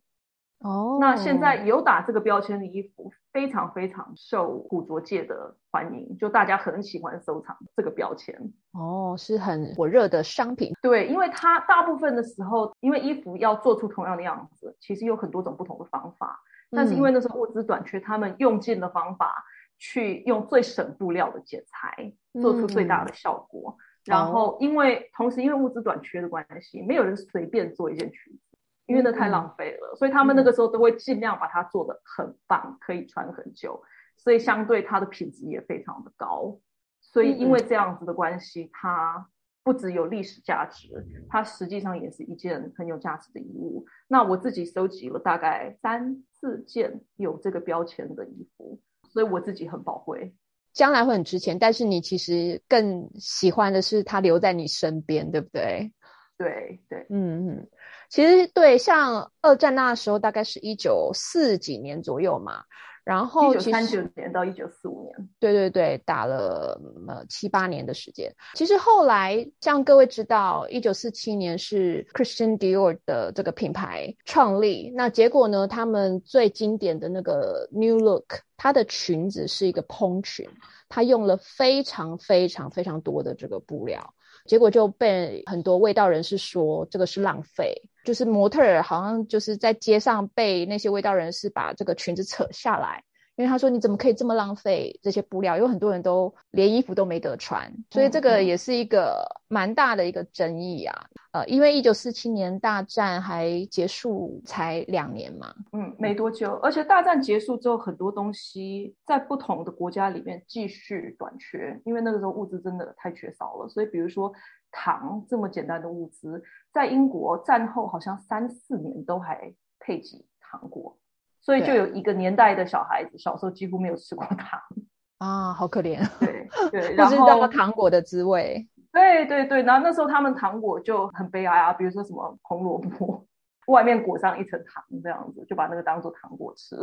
[0.59, 8.35] 哦，那现在有打这个标签的衣服非常非常受古着界的欢迎，就大家很喜欢收藏这个标签。
[8.73, 10.73] 哦，是很火热的商品。
[10.81, 16.39] 对，因为它大部分的时候，因为衣服要做出同样的样子，其实有很多种不同的方法，
[16.71, 19.43] 但是因为那时候物资短缺，他们用尽了方法。
[19.81, 23.77] 去用最省布料的剪裁，做出最大的效果。
[24.03, 28.48] 然后，因为同时因为物资短缺的关系，没有人随便做一件裙子，
[28.89, 29.95] 因为那太浪费了。
[29.95, 33.81] 所以他们那个时候都会尽量把它做的很棒，可以穿很久。
[34.17, 36.59] 所以相对它的品质也非常的高。
[36.99, 39.29] 所以因为这样子的关系，它
[39.63, 40.89] 不只有历史价值，
[41.29, 43.85] 它实际上也是一件很有价值的衣物。
[44.09, 48.81] 那我自己收集了大概三四件有这个标签的衣服。
[49.11, 50.35] 所以我自己很宝贵，
[50.71, 51.57] 将来会很值钱。
[51.57, 55.91] 但是你其实更喜欢的是它留在你身边，对不对？
[56.39, 57.67] 对对，嗯嗯。
[58.09, 62.63] 其实对，像二战那时候，大概是一九四几年左右嘛。
[63.05, 68.31] 然后，一九三九年到一九四五年，对对对，打了呃七八年的时间。
[68.53, 74.91] 其实后来，像各位知道，一九四七年是 Christian Dior 的这个品牌创立。
[74.95, 80.47] 那结果呢，他们最经典的那个 New Look，它的裙子是一个蓬裙，
[80.87, 84.13] 它用了非常非常非常多的这个布料，
[84.49, 87.79] 结果就被很多味道人士说这个是浪费。
[88.03, 93.03] 就是模特儿好像就是在街上被那些味道人士把这个裙子扯下来，
[93.39, 95.57] 因为他说你怎么可以这么浪费这些布料？
[95.57, 100.93] 有很多人都连衣服都没得穿，所以这个也是一个蛮大的一个争议啊。
[101.31, 106.51] 呃，因为一九四七年大战还结束才两年嘛，嗯，没多久。
[106.61, 113.69] 而且大战结束之后，很多东西在不同的国家里面继续短缺，因为那个时候物资真的太缺少了。
[113.69, 114.29] 所以比如说
[114.69, 116.43] 糖这么简单的物资。
[116.73, 120.95] 在英国战后好像三四年都还配给糖果，
[121.41, 124.59] 所以就有一个年代的小孩子小时候几乎没有吃过糖
[125.19, 125.99] 啊，好可怜。
[126.19, 128.67] 对对，不知道糖果的滋味。
[128.91, 133.25] 对对对，然后那时候他们糖果就很悲哀啊，比如说什么红萝卜，
[133.67, 136.75] 外面裹上一层糖这样子，就把那个当做糖果吃。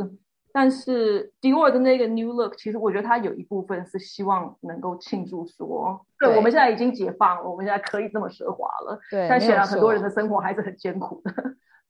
[0.52, 8.98] 但是 Dior 的那个 New Look，其实我觉得它有一部分是希望能够庆祝说，对，我们现在已经解放了，我们现在可以这么奢华了。
[9.10, 11.32] 对，但显然很多人的生活还是很艰苦的。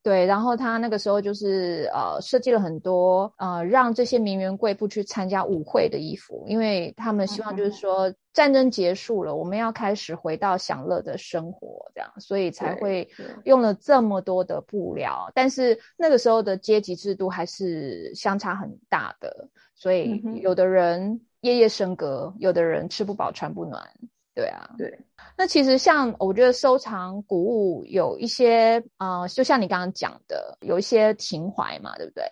[0.07, 13.09] 对，然后他那个时候就是呃设计了很多呃让这些名媛贵妇去参加舞会的衣服，因为他们希望就是说战争结束了，我们要开始回到享乐的生活，这样，所以才会
[13.43, 15.29] 用了这么多的布料。
[15.35, 23.83] 但是那个时候的阶级制度还是相差很大的，所以有的人夜夜笙歌，有的人吃不饱穿不暖。
[24.37, 24.97] 对啊，对。
[25.35, 32.23] 那其实像我觉得收藏古物有一些啊，就像你刚刚讲的，有一些情怀嘛，对不对？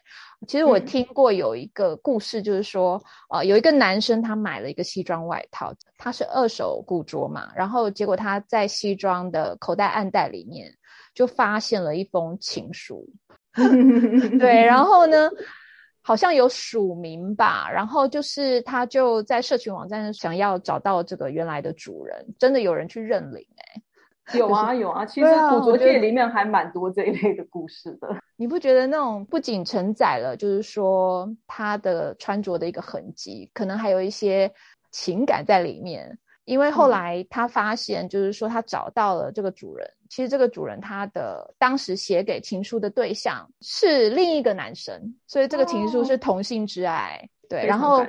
[0.47, 10.71] 其实我听过有一个故事，就是说，呃，有一个男生他买了一个西装外套，他是二手古着嘛，然后结果他在西装的口袋暗袋里面
[11.15, 13.09] 就发现了一封情书，
[14.39, 15.31] 对，然后呢？
[16.07, 28.09] 好像有署名吧，然后就是他就在社群网站想要找到这个原来的主人，真的有人去认领哎， 有啊有啊，其实古着界里面还蛮多这一类的故事的。
[28.37, 34.53] 你不觉得那种不仅承载了就是说他的穿着的一个痕迹，可能还有一些
[34.91, 36.19] 情感在里面？
[36.45, 39.91] 因为后来他发现，就是说他找到了这个主人。
[40.15, 47.29] 其实这个主人他的当时写给情书的对象是另一个男生，所以这个情书是同性之爱。
[47.49, 48.01] 对，然后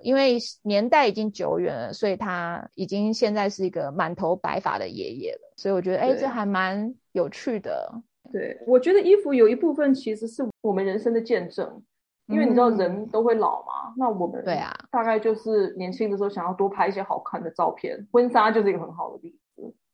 [0.00, 5.54] 因为年代已经久远了，所以他已经现在是一个满头白发的爷爷了。
[5.56, 7.90] 所以我觉得，哎，这还蛮有趣的。
[8.30, 11.82] 对，我觉得衣服有一部分其实是我们人生的见证。
[12.26, 19.38] 因为你知道人都会老嘛，那我们对啊，大概就是年轻的时候想要多拍一些好看的照片，婚纱就是一个很好的例子。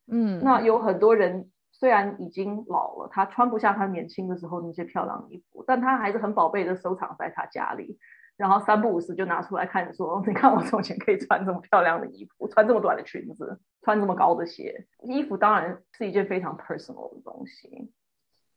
[0.07, 7.99] 嗯，那有很多人虽然已经老了，他穿不下他年轻的时候那些漂亮衣服，但他还是很宝贝的收藏在他家里，
[8.37, 14.87] 然后三不五时就拿出来看，说你看我从前可以穿这么漂亮的衣服，穿这么短的裙子，穿这么高的鞋。
[15.03, 17.93] 衣服当然是一件非常 personal 的东西。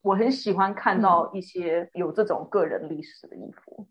[0.04, 3.88] 我很喜欢看到一些有这种个人历史的衣服，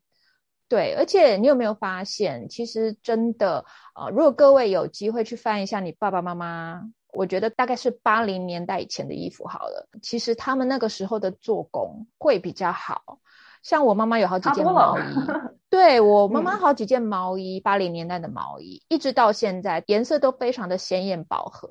[0.67, 3.65] 对，而且你有没有发现，其实真的，
[3.95, 6.83] 呃，如果各位有机会去翻一下你爸爸妈妈，
[7.17, 13.19] 我觉得大概是八零年代以前的衣服好了，其实他们那个时候的做工会比较好，
[13.63, 15.03] 像我妈妈有好几件毛衣，
[15.71, 21.71] 对我妈妈好几件毛衣，八零年代的毛衣，一直到现在颜色都非常的鲜艳饱和。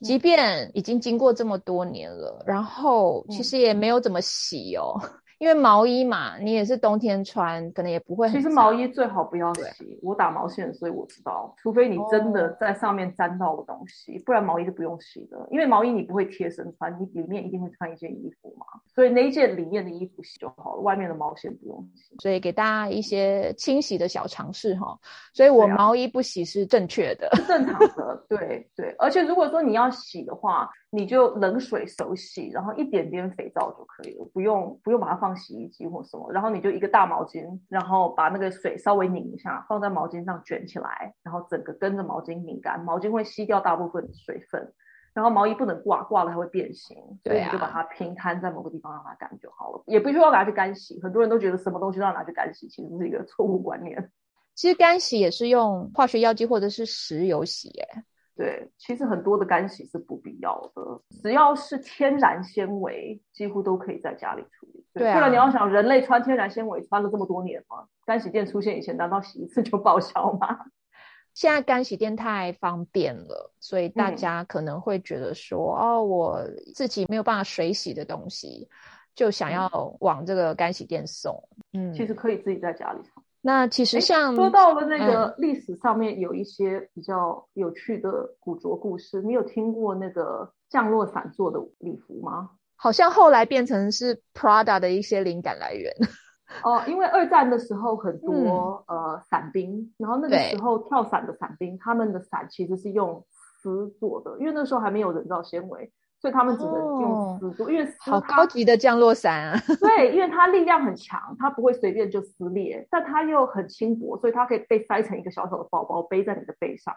[0.00, 4.98] 即便已经经过这么多年了，然后其实也没有怎么洗哦。
[5.40, 8.28] 因为毛衣嘛，你也是冬天穿，可能也不会。
[8.28, 9.98] 其实毛衣最好不要洗。
[10.02, 15.48] 我打毛线，所以我知道，除非你真的在上面沾到了东西，不然毛衣是不用洗的。
[15.50, 22.14] 因为毛衣你不会贴身穿，你里面一定会穿一件衣服嘛，所以那一件里面的衣服洗就好了，外面的毛线不用洗。
[22.20, 24.94] 所以给大家一些清洗的小常识哈。
[25.32, 28.24] 所以我毛衣不洗是正确的，是正常的。
[28.28, 30.68] 对对，而且如果说你要洗的话。
[30.90, 36.32] 你就冷水手洗，然后一点点肥皂就可以了，不用不用把它放洗衣机或什么。
[36.32, 44.72] 然后你就一个大毛巾，然后把那个水稍微拧一下，放在毛巾上卷起来，然后整个跟着毛巾拧干，毛巾会吸掉大部分的水分。
[45.12, 51.00] 然后毛衣不能挂，挂了它会变形，所以你就把它平摊在某个地方让它干就好了，也不需要拿去干洗。
[51.02, 54.10] 很多人都觉得什么东西都要拿去干洗，其实是一个错误观念。
[54.54, 58.04] 其实干洗也是用化学药剂或者是石油洗，哎。
[58.40, 64.82] 对，其实很多的干洗是不必要的，只要是天然纤维，几乎都可以在家里处理。
[64.94, 67.84] 对，不然你要想，人类穿天然纤维穿了这么多年吗？
[68.06, 70.58] 干洗店出现以前，难道洗一次就报销吗？
[71.34, 76.40] 现在干洗店太方便了，所以大家可能会觉得说，哦，我
[76.74, 78.70] 自己没有办法水洗的东西，
[79.14, 81.46] 就想要往这个干洗店送。
[81.74, 83.19] 嗯，其实可以自己在家里冲。
[83.42, 92.50] 那其实像说到了那个历史上面有一些比较有趣的古着故事，你有听过那个降落伞做的礼服吗？
[92.76, 95.92] 好像后来变成是 Prada 的一些灵感来源。
[96.64, 103.24] 哦，因为二战的时候很多呃伞兵，然后那个时候跳伞的伞兵，他们的伞其实是用
[103.62, 105.92] 丝做的，因为那时候还没有人造纤维。
[106.20, 109.58] 所以他们只能用丝做，因为好高级的降落伞啊！
[109.80, 116.94] 对，因为它力量很强，它不会随便就撕裂，但它又很轻薄，所以它可以被塞成一个小小的包包，背在你的背上。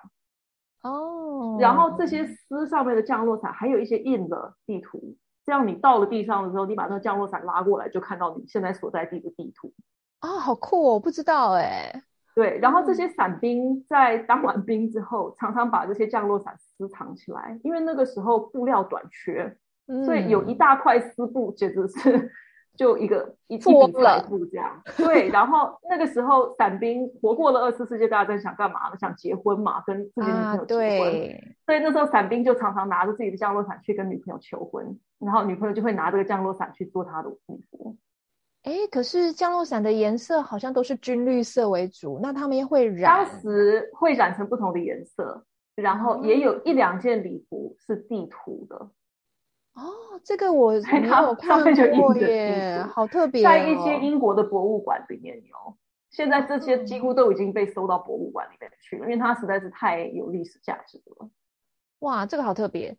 [0.82, 1.58] 哦。
[1.60, 5.16] 然后这些丝上面的降落伞还有一些印的地图，
[5.46, 9.72] 这样你到了地上的时候，你把那个降落伞拉过来，就看到你现在所在地的地图。
[10.20, 11.00] 啊，好酷哦！
[11.00, 12.04] 不知道哎。
[12.36, 19.56] 对，然后这些伞兵在当完兵之后，常常把这些降落伞私藏起来，因为那个时候布料短缺，
[20.06, 22.32] 所以有一大块丝布，简直是
[22.76, 24.82] 就一个一笔财富这样。
[24.98, 28.98] 对，然后那个时候伞兵活过了二次世界大战，想干嘛呢？
[28.98, 31.12] 想结婚嘛，跟自己女朋友结婚。
[31.68, 37.96] 所以那时候伞兵就常常拿着自己的降落伞去跟女朋友求婚，然后女朋友就会拿这个降落伞去做他的衣服。
[38.64, 43.26] 哎，可是降落伞的颜色好像都是军绿色为主，那他们会染？
[43.26, 45.46] 当时会染成不同的颜色，
[45.76, 48.76] 然后也有一两件礼服是地图的。
[49.74, 49.92] 哦，
[50.24, 51.62] 这个我没有 看
[51.98, 53.44] 过耶，好特别。
[53.44, 55.78] 在一些英国的博物馆里面有，
[56.10, 61.30] 现在这些几乎都已经被收到博物馆里面去了，因为它实在是太有历史价值了。
[62.00, 62.98] 哇，这个好特别。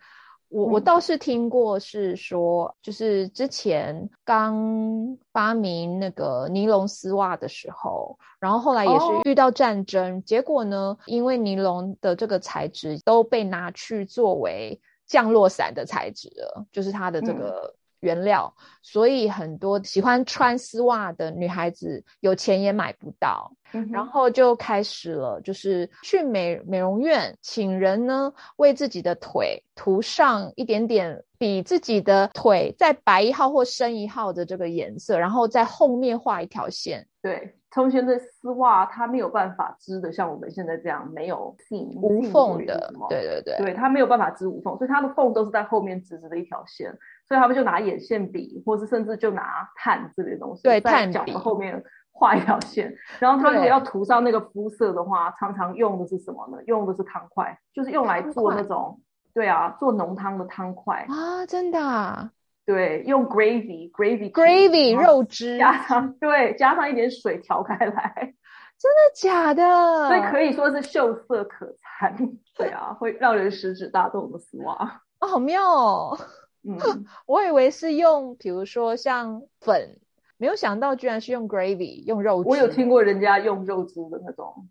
[0.49, 17.75] 我我倒是听过，是说就是之前刚发明那个尼龙丝袜的时候，然后后来也是遇到战争，结果呢，因为尼龙的这个材质都被拿去作为降落伞的材质了，就是它的这个。
[18.05, 23.51] 原料，所以很多喜欢穿丝袜的女孩子有钱也买不到，
[23.91, 37.09] 然后就开始了，就是去美美容院请人呢为自己的腿涂上一点点比自己的腿再白一号或深一号的这个颜色，然后在后面画一条线。
[37.23, 41.57] 对，从前的丝袜它没有办法织的像我们现在这样没有
[42.03, 46.95] 无缝的，对对对，对它没有办法织无缝，所以它的缝都是在后面直直的一条线。
[47.27, 52.95] 所以他们就拿眼线笔，或是甚至就拿炭之类东西，在脚的后面画一条线。
[53.19, 56.59] 然后他如果要涂上那个肤色的话，常常用的是什么呢？
[56.67, 59.01] 用的是汤块，就是用来做那种，
[59.33, 62.31] 对啊，做浓汤的汤块啊，真的。
[62.67, 68.13] 对，用 gravy，gravy，gravy 肉汁加上对，加上一点水调开来，
[68.79, 70.09] 真的假的？
[70.09, 72.17] 所以可以说是秀色可餐。
[72.57, 76.19] 对啊，会让人食指大动的丝袜啊，好妙哦。
[76.67, 76.79] 嗯，
[77.27, 79.99] 我以为是用，比如说像粉，
[80.37, 82.49] 没有想到居然是用 gravy，用肉汁。
[82.49, 84.69] 我有听过人家用肉汁的那种，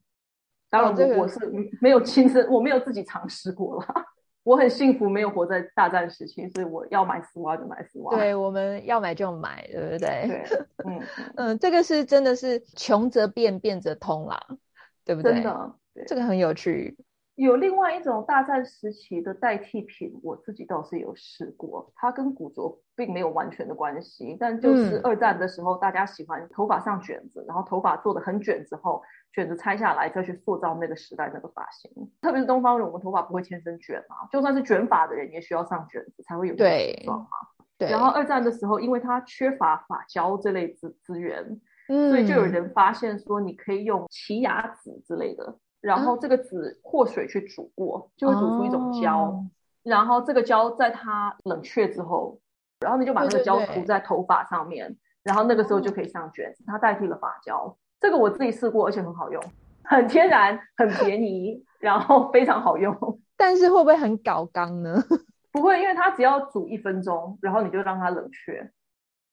[0.70, 1.40] 当然我我是
[1.80, 3.88] 没有亲身，我没有自己尝试过了。
[4.44, 8.14] 我很幸福，没有活在大战时期，所以我要买丝袜就买丝袜。
[8.14, 10.28] 对，我们要买就买，对不对？
[10.28, 10.44] 对，
[10.86, 11.02] 嗯
[11.38, 14.38] 嗯，这个是真的是穷则变，变则通啦，
[15.06, 15.36] 对不对？
[15.36, 15.76] 真的，
[16.08, 16.98] 这个很有趣。
[17.36, 29.02] 有另外一种大战时期的代替品，我自己倒是有试过，它跟古着并没有完全的关系，但就是二战的时候，大家喜欢头发上卷子，然后头发做的很卷之后，
[29.34, 31.92] 卷子拆下来再去塑造那个时代那个发型。
[32.22, 37.28] 特别是东方人，我们头发不会天生卷嘛，就算是卷发的人也需要上卷子才会有形状嘛。
[37.80, 37.90] 对。
[37.90, 41.44] 然后二战的时候，因为它缺乏发胶这类资资源，
[41.88, 45.58] 所以就有人发现说，你可以用奇亚籽之类的。
[45.84, 49.44] 然后这个籽或水去煮过，就会煮出一种胶。
[49.84, 52.40] 然后这个胶在它冷却之后，
[52.80, 57.78] 然后你就把那个胶涂在头发上面，然后那个时候就可以上卷子，它代替了发胶。
[58.00, 59.44] 这个我自己试过，而且很好用，
[59.84, 62.96] 很天然，很便宜，然后非常好用。
[63.36, 65.04] 但是会不会很搞刚呢？
[65.52, 68.72] 不会，因为它只要煮一分钟，然后你就让它冷却。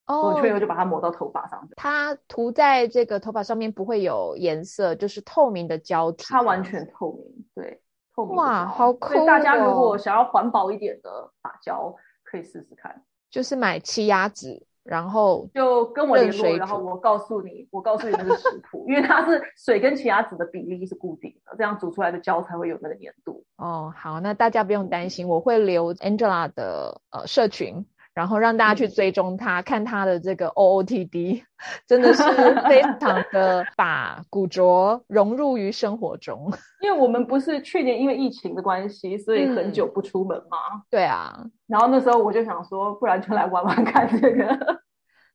[0.07, 1.68] 冷却以后就把它抹到头发上。
[1.76, 6.24] 它涂在这个头发上面不会有颜色，就是透明的胶体。
[6.28, 7.80] 它完全透明，对，
[8.14, 8.34] 透明。
[8.36, 9.24] 哇，好酷！
[9.24, 11.94] 大家如果想要环保一点的发胶，
[12.24, 13.03] 可以试试看。
[13.30, 23.44] 就是买气压纸，然后就跟我联络，然后我告诉你，我告诉你那个食谱，因为它是水跟气压纸的比例是固定的，这样煮出来的胶才会有那个粘度。
[23.57, 27.86] 哦，好，那大家不用担心，我会留 Angela 的呃社群。
[28.12, 31.42] 然后让大家去追踪他，看他的这个 OOTD，
[31.86, 32.22] 真的是
[32.68, 36.52] 非常的把古着融入于生活中。
[36.82, 40.58] 因为我们不是去年因为疫情的关系，所以很久不出门嘛。
[40.90, 44.80] 对啊，然后那时候我就想说，不然就来玩玩看这个。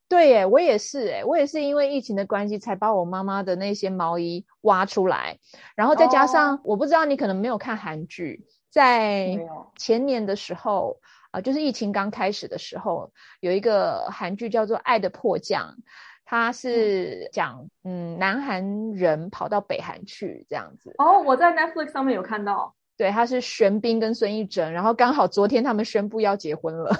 [0.08, 5.38] 对耶，我也是哎，我也是因为疫情的关系，才把我妈妈的那些毛衣挖出来，
[5.74, 9.36] 然后再加上我不知道你可能没有看韩剧，在
[9.76, 10.98] 前年的时候。
[11.36, 15.76] 啊，就是疫情刚开始的时候，有一个韩剧叫做《爱的迫降》，
[16.24, 20.94] 它是讲嗯，南韩人跑到北韩去这样子。
[20.96, 22.74] 哦，我在 Netflix 上面有看到。
[22.96, 26.96] 对，他是玄彬跟孙艺珍，然后刚好昨天他们宣布要结婚了。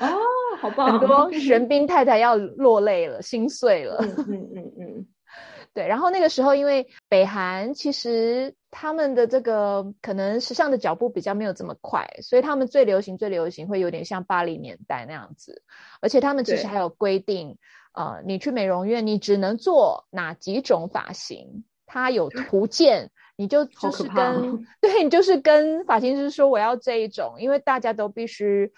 [0.00, 0.18] 哦，
[0.60, 0.98] 好 棒！
[0.98, 3.98] 很多玄彬太太要落泪了，心碎了。
[4.00, 5.06] 嗯嗯嗯嗯。
[5.72, 15.62] 对，然后那个时候因为北韩其实他们的这个可能时尚的脚步比较没有这么快，所以他们最流行最流行会有点像八零年代那样子，
[16.00, 17.58] 而且他们其实还有规定，
[17.92, 28.72] 呃，你去美容院你只能做哪几种发型，它有 图鉴，你就就是跟对你就是跟发型师说我要这一种，因为大家都必须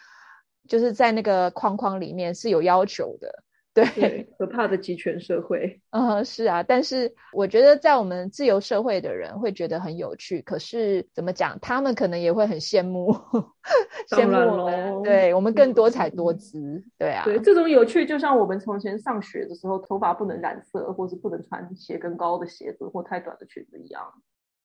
[0.68, 3.43] 就是在那个框框里面是有要求的。
[3.95, 5.81] 对，可怕的集权社会。
[5.93, 10.43] 嗯，是啊，但是我觉得在我们自由社会的人会觉得很有趣。
[10.43, 13.11] 可是怎么讲，他们可能也会很羡慕，
[14.11, 15.03] 羡慕我们。
[15.03, 16.85] 对我们更多彩多姿。
[16.99, 24.03] 对啊，对这种有趣，就像我们从前上学的时候，头发不能染色，或是不能穿鞋跟高的鞋子或太短的裙子一样。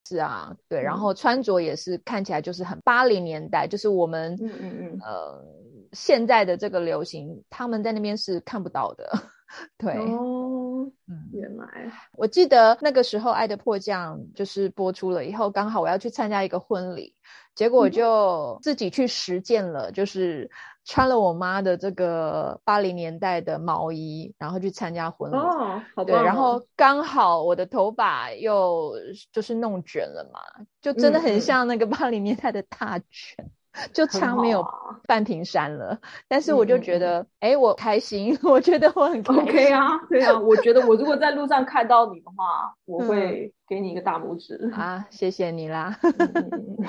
[0.09, 5.45] 是啊，对，然后穿着也是看起来就是很八零年代，就是我们嗯嗯嗯呃。
[5.91, 9.09] 现在的这个流行，他们在那边是看不到的。
[9.77, 11.65] 对哦，嗯，原来
[12.11, 17.15] 我记得那个时候《爱的迫降》就是播出了以后，刚好我要去参加一个婚礼，
[17.55, 20.51] 结果就自己去实践了，就是
[20.83, 25.37] 穿了我妈的这个八零年代的毛衣，然后去参加婚礼。
[25.37, 28.95] 哦，好对，然后刚好我的头发又
[29.31, 30.41] 就是弄卷了嘛，
[30.81, 33.49] 就真的很像那个八零年代的大卷。
[33.93, 34.65] 就差没有
[35.07, 35.97] 半瓶山了，
[36.27, 45.97] 但是我就觉得，哎，我开心， 我觉得我很 OK 啊，对啊，我觉得我如果在路上看到你的话，我会给你一个大拇指啊，谢谢你啦。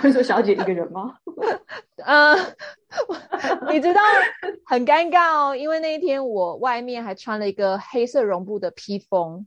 [0.01, 1.15] 会说小姐一个人吗？
[2.05, 2.37] 嗯
[3.71, 4.01] 你知道
[4.65, 9.47] 很尴尬哦，因为那一天我外面还穿了一个黑色绒布的披风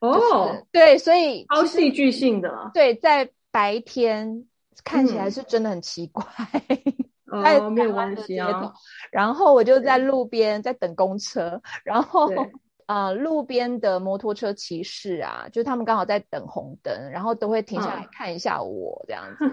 [0.00, 4.46] 哦，对，所以超戏剧性的，对，在白天。
[4.84, 6.24] 看起来是真的很奇怪，
[7.30, 8.72] 哦， 没有关系啊。
[9.10, 12.30] 然后我就在路边在等公车，然后
[12.86, 19.44] 啊， 路边的摩托车骑士啊，就他们刚好在等红灯，然后都会停下来看一下我这样子。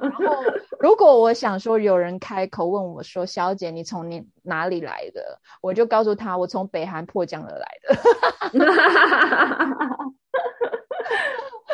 [0.00, 0.24] 然后
[0.78, 7.96] 如果我想说有人开口问我说：“小姐，你从你哪里来的？”我就告诉他：“我从北韩迫降而来的。”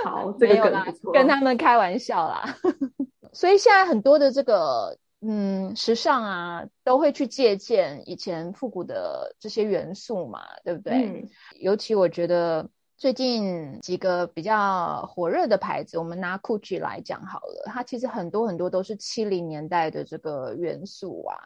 [0.05, 2.57] 好， 这个啦，跟他们开玩笑啦。
[3.33, 11.27] 所以现在很多的这个嗯时尚啊，都会去借鉴以前复古的这些元素嘛，对不对？
[11.61, 21.37] 尤其我觉得最近几个比较火热的牌子，我们拿 Gucci 来讲好了，它其实很多很多都是七零年代的这个元素啊。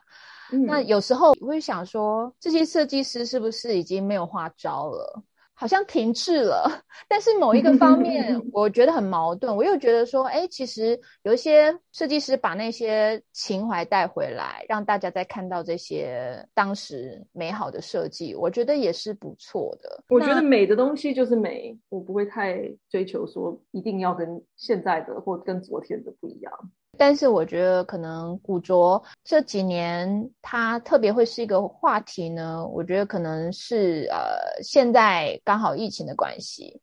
[0.67, 5.23] 那有时候我会想说，这些设计师是不是已经没有花招了？
[5.59, 6.71] 好像停滞了，
[7.09, 9.57] 但是某一个方面， 我觉得很矛盾。
[9.57, 20.05] 我又觉得说，哎，其实有一些设计师把那些情怀带回来，让大家再看到这些当时美好的设计，我觉得也是不错的。
[20.11, 26.53] 我觉得美的东西就是美，我不会太追求说一定要跟现在的或跟昨天的不一样。
[26.99, 32.67] 但是我觉得可能古着这几年它特别会是一个话题呢。
[32.67, 36.81] 我觉得可能是呃现在刚好疫情的关系，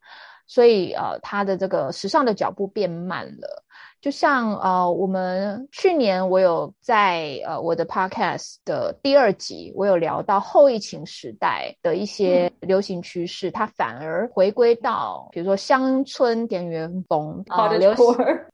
[0.47, 3.64] 所以呃它的这个时尚的脚步变慢了。
[4.04, 18.06] 就像呃，我们去年我有在呃我的 podcast 的第二集，我有聊到后疫情时代的一些流行趋势，它反而回归到比如说乡村田园风啊，流行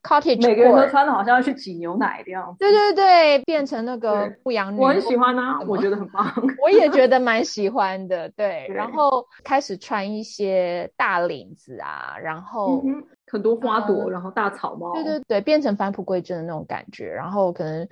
[0.04, 2.58] cottage， 每个人都穿的好像要去挤牛奶的样子。
[2.60, 6.32] 对对对，变成那个牧羊女，我很喜欢啊，我觉得很棒，
[6.62, 8.30] 我也觉得 蛮喜欢的。
[8.38, 12.84] 对，然后开始穿一些大领子啊，然后。
[13.30, 17.08] 很多花朵，然后大草帽，对对对，变成返璞归真的那种感觉。
[17.08, 17.88] 然后可能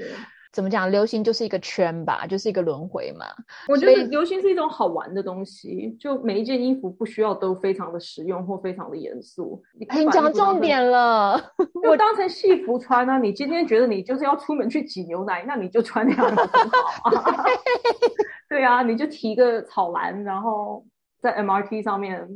[0.51, 3.25] 怎么讲，流行就是一个圈吧，就是一个轮回嘛。
[3.67, 9.61] 我觉得流行是一种好玩的东西，就每一件衣服不需要都非常的实用或非常的严肃。
[9.73, 11.39] 你讲重点了，
[11.88, 13.19] 我当成戏服穿啊。
[13.19, 17.45] 你今天觉得你就是要出门去挤牛奶，那你就穿那样的很好啊。
[18.49, 20.83] 对啊，你就提个草篮，然后
[21.21, 22.27] 在 MRT 上面。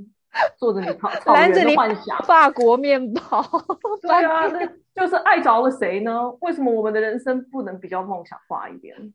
[0.57, 3.43] 做着你草草原的幻想，法国面包，
[4.01, 4.65] 对啊， 那
[4.95, 6.29] 就是爱着了谁呢？
[6.41, 9.13] 为什么我们的人生不能比较梦想化一点？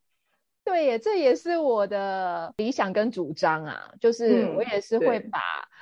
[0.65, 5.39] 对耶，这也是我的理想跟主张啊，就是我也是会把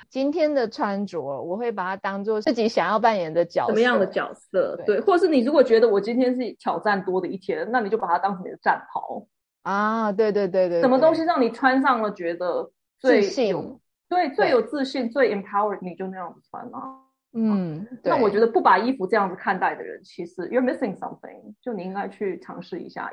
[0.09, 4.79] 今天的穿着，我会把它当做自己想要扮演的角色，什么样的角色？
[4.85, 9.25] 对，或是你如果觉得我今天是挑战多的一天，那你就把它当成你的战袍
[9.63, 10.11] 啊！
[10.11, 12.69] 对对对对，什么东西让你穿上了觉得
[13.01, 13.79] 自信？
[14.07, 17.01] 对，最有自信、最 empowered，你就那样子穿吗？
[17.33, 23.11] 嗯，那我觉得不把衣服这样子看待的人，其实 you're missing something，就你应该去尝试一下。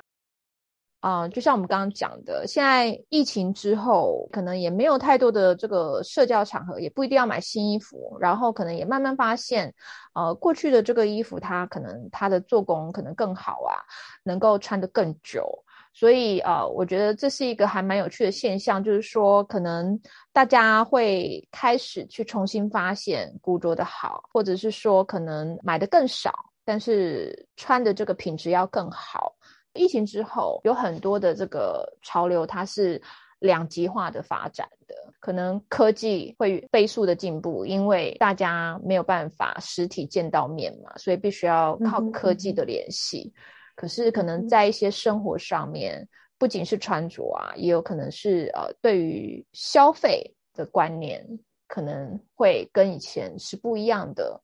[1.00, 9.74] 啊，就像我们刚刚讲的，现在疫情之后，可能也没有太多的这个社交场合，也不一定要买新衣服，然后可能也慢慢发现，
[10.14, 13.74] 呃，过去的这个衣服它可能它的做工可能更好啊，
[14.22, 15.64] 能够穿得更久，
[15.94, 20.00] 所以呃，我觉得这是一个还蛮有趣的现象，就是说可能
[20.32, 26.32] 大家会开始去重新发现古着的好，或者是说可能买的更少，
[26.64, 29.34] 但是穿的这个品质要更好。
[29.74, 33.00] 疫情之后，有很多的这个潮流，它是
[33.38, 34.94] 两极化的发展的。
[35.20, 43.32] 可能科技会飞速的进步，因为大家没有办法实体见到面嘛，所以必须要靠科技的联系。
[43.74, 46.08] 可是，可能在一些生活上面，
[46.38, 51.26] 不仅是穿着啊，也有可能是呃，对于消费的观念，
[51.66, 54.40] 可能会跟以前是不一样的。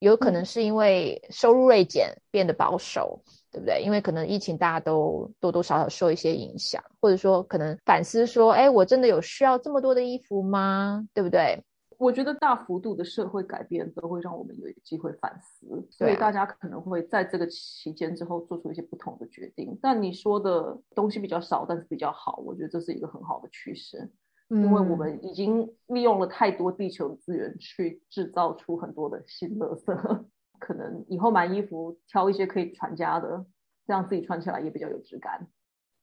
[0.00, 3.22] 有可能是因为收入锐减，变得保守。
[3.52, 3.80] 对不对？
[3.82, 11.64] 因为可能疫情，大家都多多少少受一些影响，或者说可能反思说：“哎，我真的有需要这么多的衣服吗？”对不对？
[11.98, 19.78] 我觉得大幅度的社会改变都会让我们有机会反思，所以大家可能会在这个期间之后做出一些不同的决定。
[19.80, 24.10] 但你说的东西比较少，但是比较好，我觉得这是一个很好的趋势，
[24.48, 30.24] 因为我们已经利用了太多地球资源去制造出很多的新垃圾。
[30.58, 33.44] 可能以后买衣服挑一些可以传家的，
[33.86, 35.46] 这样自己穿起来也比较有质感。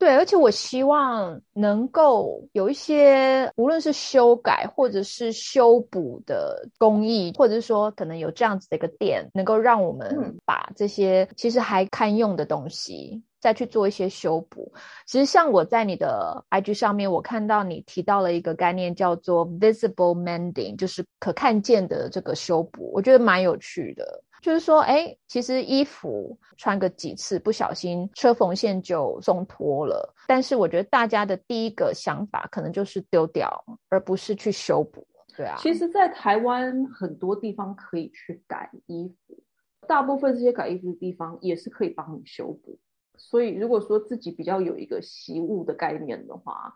[0.04, 14.74] 对，而且我希望能够有一些，无论是修改或者是修补的工艺，或者是说可能有这样子的一个店，能够让我们把这些其实还堪用的东西再去做一些修补。
[15.08, 24.23] 其实像我在你的 IG 上面，我看到你提到了一个概念，叫做 visible mending，就是可看见的这个修补，我觉得蛮有趣的。
[24.44, 30.14] 就是说，哎，其实衣服穿个几次，不小心车缝线就松脱了。
[30.28, 33.50] 但是我觉得大家的第一个想法可能就是丢掉，
[33.88, 35.08] 而不是去修补。
[35.36, 39.42] 对啊，其实，在台湾很多地方可以去改衣服，
[39.88, 42.78] 大部分这些改衣服的地方也是可以帮你修补。
[43.18, 46.76] 所以，如果说自己比较有一个习物的概念的话，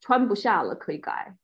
[0.00, 1.34] 穿不下了可以改。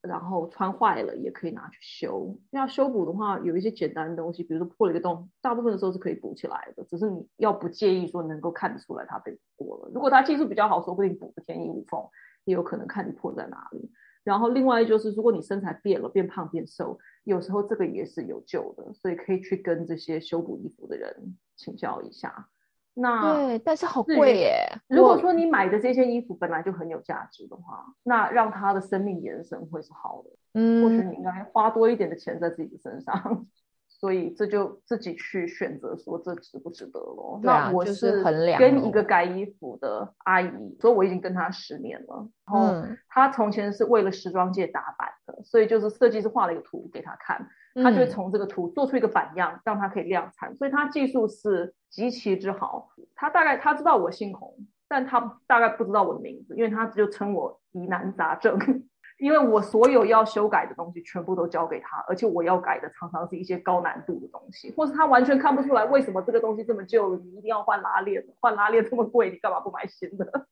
[0.00, 2.38] 然后穿坏了也可以拿去修。
[2.50, 6.84] 要修补的话，有一些简单的东西，比如说破了一个洞，大部分的时候是可以补起来的。
[6.84, 9.90] 只是你要不介意说能够看得出来它被破了。
[9.94, 12.00] 如果它技术比较好，说不定补的天衣无缝，
[12.44, 13.90] 也有可能看你破在哪里。
[14.24, 22.48] 然后另外就是，如果你身材变了，变胖变瘦，有时候这个也是有救的，所以可以去跟这些修补衣服的人请教一下。
[22.94, 24.56] 那对，但是好贵耶。
[24.88, 30.30] 如果说你买的这件衣服本来就很有价值的话，那让它的生命延伸会是好的。
[30.54, 33.46] 嗯，或许你应该花多一点的钱在自己的身上。
[33.88, 37.38] 所以这就自己去选择，说这值不值得咯。
[37.40, 38.20] 那我是
[38.58, 42.28] 跟一个改衣服的阿姨，所以我已经跟她十年了。
[42.44, 50.54] 然后她从前是为了时装界打版的，所以就是设计师画了一个图给她看，她就从这个图做出一个版样，让他可以量产。
[50.56, 52.88] 所以他技术是极其之好。
[53.14, 54.54] 他大概他知道我姓洪，
[54.88, 58.58] 但他大概不知道我的名字，因为他就称我疑难杂症。
[59.18, 70.46] 因为我所有要修改的东西全部都交给他，而且我要改的常常是一些高难度的东西，或是他完全看不出来为什么这个东西这么旧了，你一定要换拉链，换拉链这么贵，你干嘛不买新的？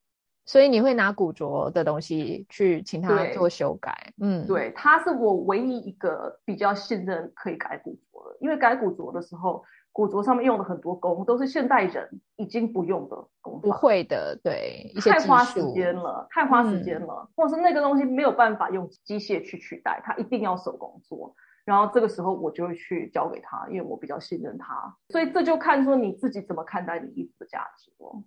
[0.51, 9.65] 所以你会拿古着的东西去请他做修改，嗯，对，他是我唯一一个比较信任可以改古着的，因为改古着的时候。
[9.93, 21.35] 古着上面用的很多工都是现代人已经不用的工，不会的，对，太花时间了，太花时间了，或者是那个东西没有办法用机械去取代，它一定要手工做。
[21.65, 24.97] 然后这个时候我就会去交给他，因为我比较信任他。
[25.09, 28.23] 所以这就看出你自己怎么看待你衣服的价值哦。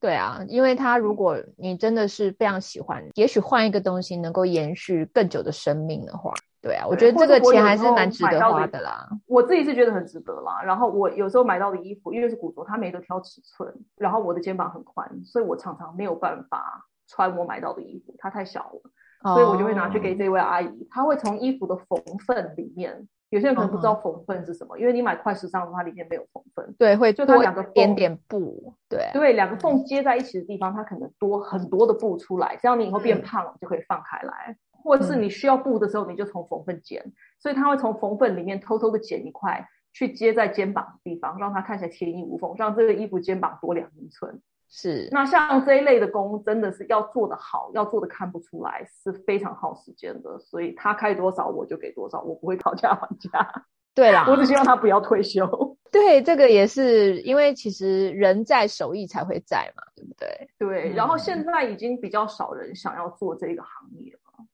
[0.00, 6.32] 对啊，因为他如果你真的是非常喜欢，也许换一个东西能够延续更久的生命的话。
[6.60, 9.08] 对啊，我觉得这个钱还是蛮值得花的啦。
[9.26, 10.60] 我自己是觉得很值得啦。
[10.62, 13.72] 然后我有时候买到的衣服，因为是古着，它没得挑尺寸。
[13.96, 19.34] 然后我的肩膀很宽，所以我常常没有办法穿我买到的衣服，它太小了。
[19.34, 26.74] 所以我就会拿去给这位阿姨，她会从衣服的缝缝里面，有些人可能不知道缝份是什么，因为你买快时尚的话，里面没有缝份。
[26.78, 34.56] 对，会就它两个点点布，对对，两个缝接在一起的地方，它可能多很多的布出来，这样你以后变胖了就可以放开来。
[34.84, 44.40] 或者是你需要布的时候，你就从缝缝剪，所以它会从缝缝里面偷偷的剪一块，去接在肩膀的地方，让它看起来天衣无缝，让这个衣服肩膀多两英寸。
[44.70, 50.38] 是，那像这一类的工，真的是要做的好，要做的看不出来，是非常耗时间的。
[50.38, 53.64] 所以他开多少我就给多少，我不会讨价还价。
[53.94, 55.46] 对啦，我只希望他不要退休。
[55.90, 60.48] 对，这个也是因为其实人在手艺才会在嘛，对不对？
[60.58, 64.44] 对，然后现在已经比较少人想要做这个行业了。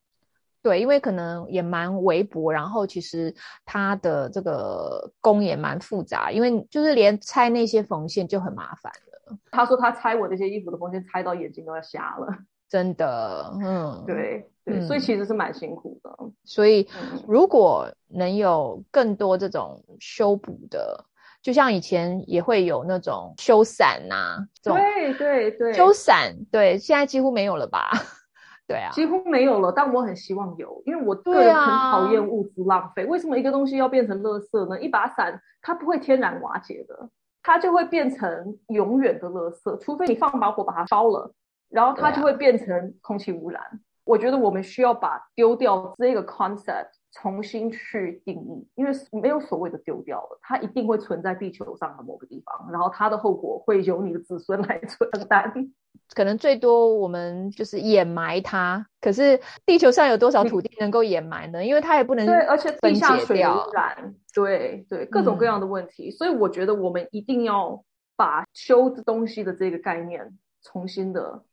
[0.62, 3.34] 对，因为可能也蛮微薄，然后其实
[3.66, 9.13] 它的这个工也蛮复杂，因为就是连拆那些缝线就很麻烦了。
[9.50, 12.28] 他说他拆我这些衣服的缝线，拆到眼睛都要瞎了。
[12.68, 16.10] 真的，嗯，对对，所以其实是蛮辛苦的。
[16.44, 16.88] 所以
[17.28, 21.04] 如果能有更多这种修补的，
[21.40, 27.90] 就像以前也会有那种修伞呐，对对对，修伞，对，现在几乎没有了吧？
[28.66, 33.04] 对啊，几乎没有了，但我很希望有，因为我个人很讨厌物资浪费。
[33.04, 34.80] 为什么一个东西要变成垃圾呢？
[34.80, 37.10] 一把伞它不会天然瓦解的，
[37.44, 41.30] 它就会变成永远的垃圾，除非你放把火把它烧了，
[41.68, 43.62] 然后它就会变成空气污染。
[44.02, 46.88] 我觉得我们需要把丢掉这个 concept。
[47.14, 55.72] 重新去定义，因为没有所谓的丢掉了，它一定会存在地球上的某个地方，然后它的后果会由你的子孙来承担。
[56.12, 61.64] 可能最多我们就是掩埋它，可是地球上有多少土地能够掩埋呢？
[61.64, 66.10] 因为它也不能对，而且地下水污染，对对，各种各样的问题。
[66.10, 67.84] 所以我觉得我们一定要
[68.16, 71.44] 把修东西的这个概念重新的。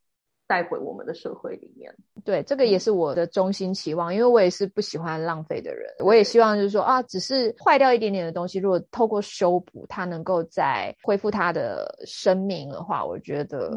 [0.51, 1.89] 带回我们的社会里面，
[2.25, 5.89] 对这个也是我的衷心期望，因为我也是不喜欢浪费的人。
[5.99, 13.71] 我也希望就是说啊，只是坏掉一点点的东西，如果透过修补，它能够再恢复它的生命的话，我觉得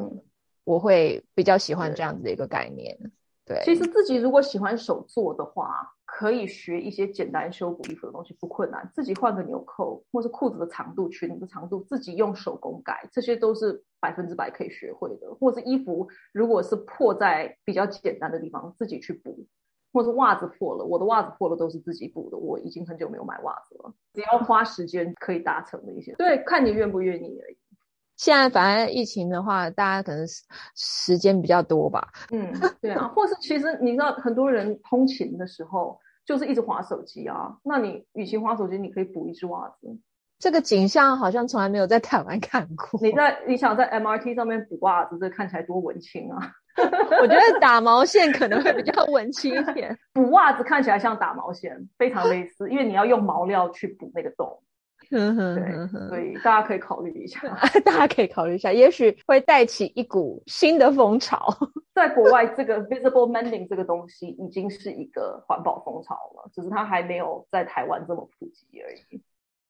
[0.64, 2.98] 我会比较喜欢这样子的一个概念。
[3.46, 5.90] 对，其实自己如果喜欢手做的话。
[6.06, 8.88] 可以学一些简单修补衣服的东西，不困难。
[8.94, 15.34] 自己换个纽扣，或是裤子的长度、裙子的长度，自己用手工改，这些都是百分之百可以学会的。
[15.34, 19.44] 或是衣服，如果是破在比较简单的地方，自己去补；
[19.92, 22.36] 或是袜子破了，我的袜子破了都是自己补的。
[22.36, 27.56] 我已经很久没有买袜子了，只要花时间可以达成的一些，对，看你愿不愿意而已。
[28.24, 30.26] 现在反正疫情的话，大家可能
[30.74, 32.08] 时间比较多吧。
[32.32, 32.50] 嗯，
[32.80, 36.00] 对啊， 或是其实你知道，很多人通勤的时候。
[36.26, 39.98] 就是一直划手机啊，那你与其划手机，你可以补一只袜子。
[40.38, 42.98] 这个景象好像从来没有在台湾看过。
[43.02, 46.50] 你在你想在 MRT 上面补袜子，这看起来多文青啊！
[47.20, 49.94] 我觉得打毛线可能会比较文青一点。
[50.14, 54.62] 补袜子看起来像打毛线，非常类似，因为你要用毛料去补那个洞。
[55.10, 57.40] 对，所以大家可以考虑一下，
[57.84, 61.46] 大家可以考虑一下，也许会带起一股新的风潮。
[61.94, 69.22] 在国外，这个 visible mending 这个东西已经是一个环保风潮了，只是它还没有在台湾这么普及而已。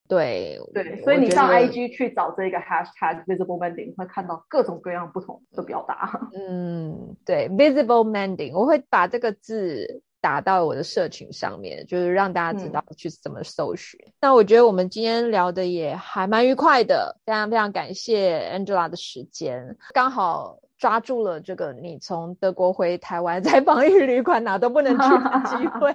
[0.06, 6.20] 对对，所以你上 IG 去找这个 hashtag visible mending，会看到各种各样不同的表达。
[6.36, 10.02] 嗯，对，visible mending，我会把这个字。
[10.24, 14.00] 打到我的社群上面，就是让大家知道去怎么搜寻。
[14.22, 25.94] 那我觉得我们今天聊的也还蛮愉快的，非常非常感谢 Angela 的时间，刚好抓住了这个你从德国回台湾 在防疫旅馆哪都不能去的机 会。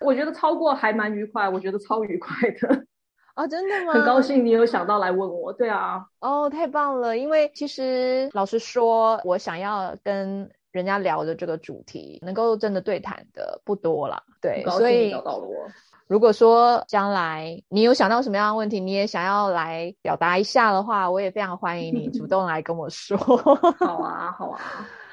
[0.00, 2.86] 我觉得超过还蛮愉快，我觉得超愉快的
[3.34, 3.92] 啊， 真的吗？
[3.92, 10.50] 很高兴你有想到来问我，对啊，哦，太棒了，因为其实老实说，我想要跟。
[10.72, 15.54] 人家聊的这个主题，能够真的对谈的不多了，对，所以找到了我。
[16.06, 23.16] 如果说将来你有想到什么样的问题，你也想要来表达一下的话，我也非常欢迎你主动来跟我说。
[23.78, 24.60] 好啊，好啊，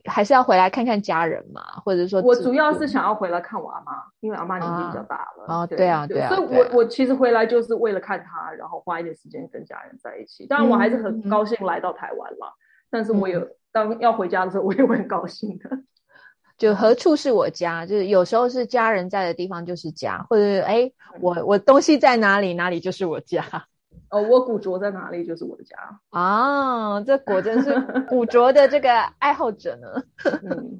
[0.06, 5.54] 还是要回来看看家人嘛，或者说，我主要是想要回来看我阿妈，因为阿妈年纪比较大了。
[5.54, 10.48] 啊，对啊，对啊，所以我我其实回来就是为了看她，然后花一点时间跟家人在一起。
[10.48, 12.54] 当然，我还是很高兴来到台湾了，
[12.92, 13.48] 但是我有。
[13.78, 15.70] 当要回家的时候，我也会很高兴的。
[16.58, 17.86] 就何处是我家？
[17.86, 23.44] 就是有时候是家人在的地方就是家，或者是哎，我我东西在哪里，哪里就是我家。
[24.10, 25.76] 哦，我古着在哪里就是我的家
[26.12, 27.02] 啊！
[27.02, 27.78] 这果真是
[28.08, 29.88] 古着的这个爱好者呢。
[30.44, 30.80] 嗯，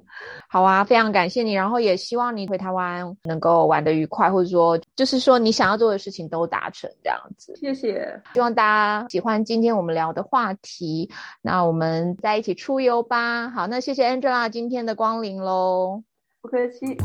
[0.50, 7.54] 好啊，非常感谢你，然后也希望你回台湾能够玩得愉快，或者说就是说你想要做的事情都达成这样子。
[7.58, 11.12] 谢谢，希望大家喜欢今天我们聊的话题。
[11.42, 13.50] 那我们在一起出游吧。
[13.50, 16.02] 好，那谢谢 Angela 今天的光临喽。
[16.42, 16.98] 不客气。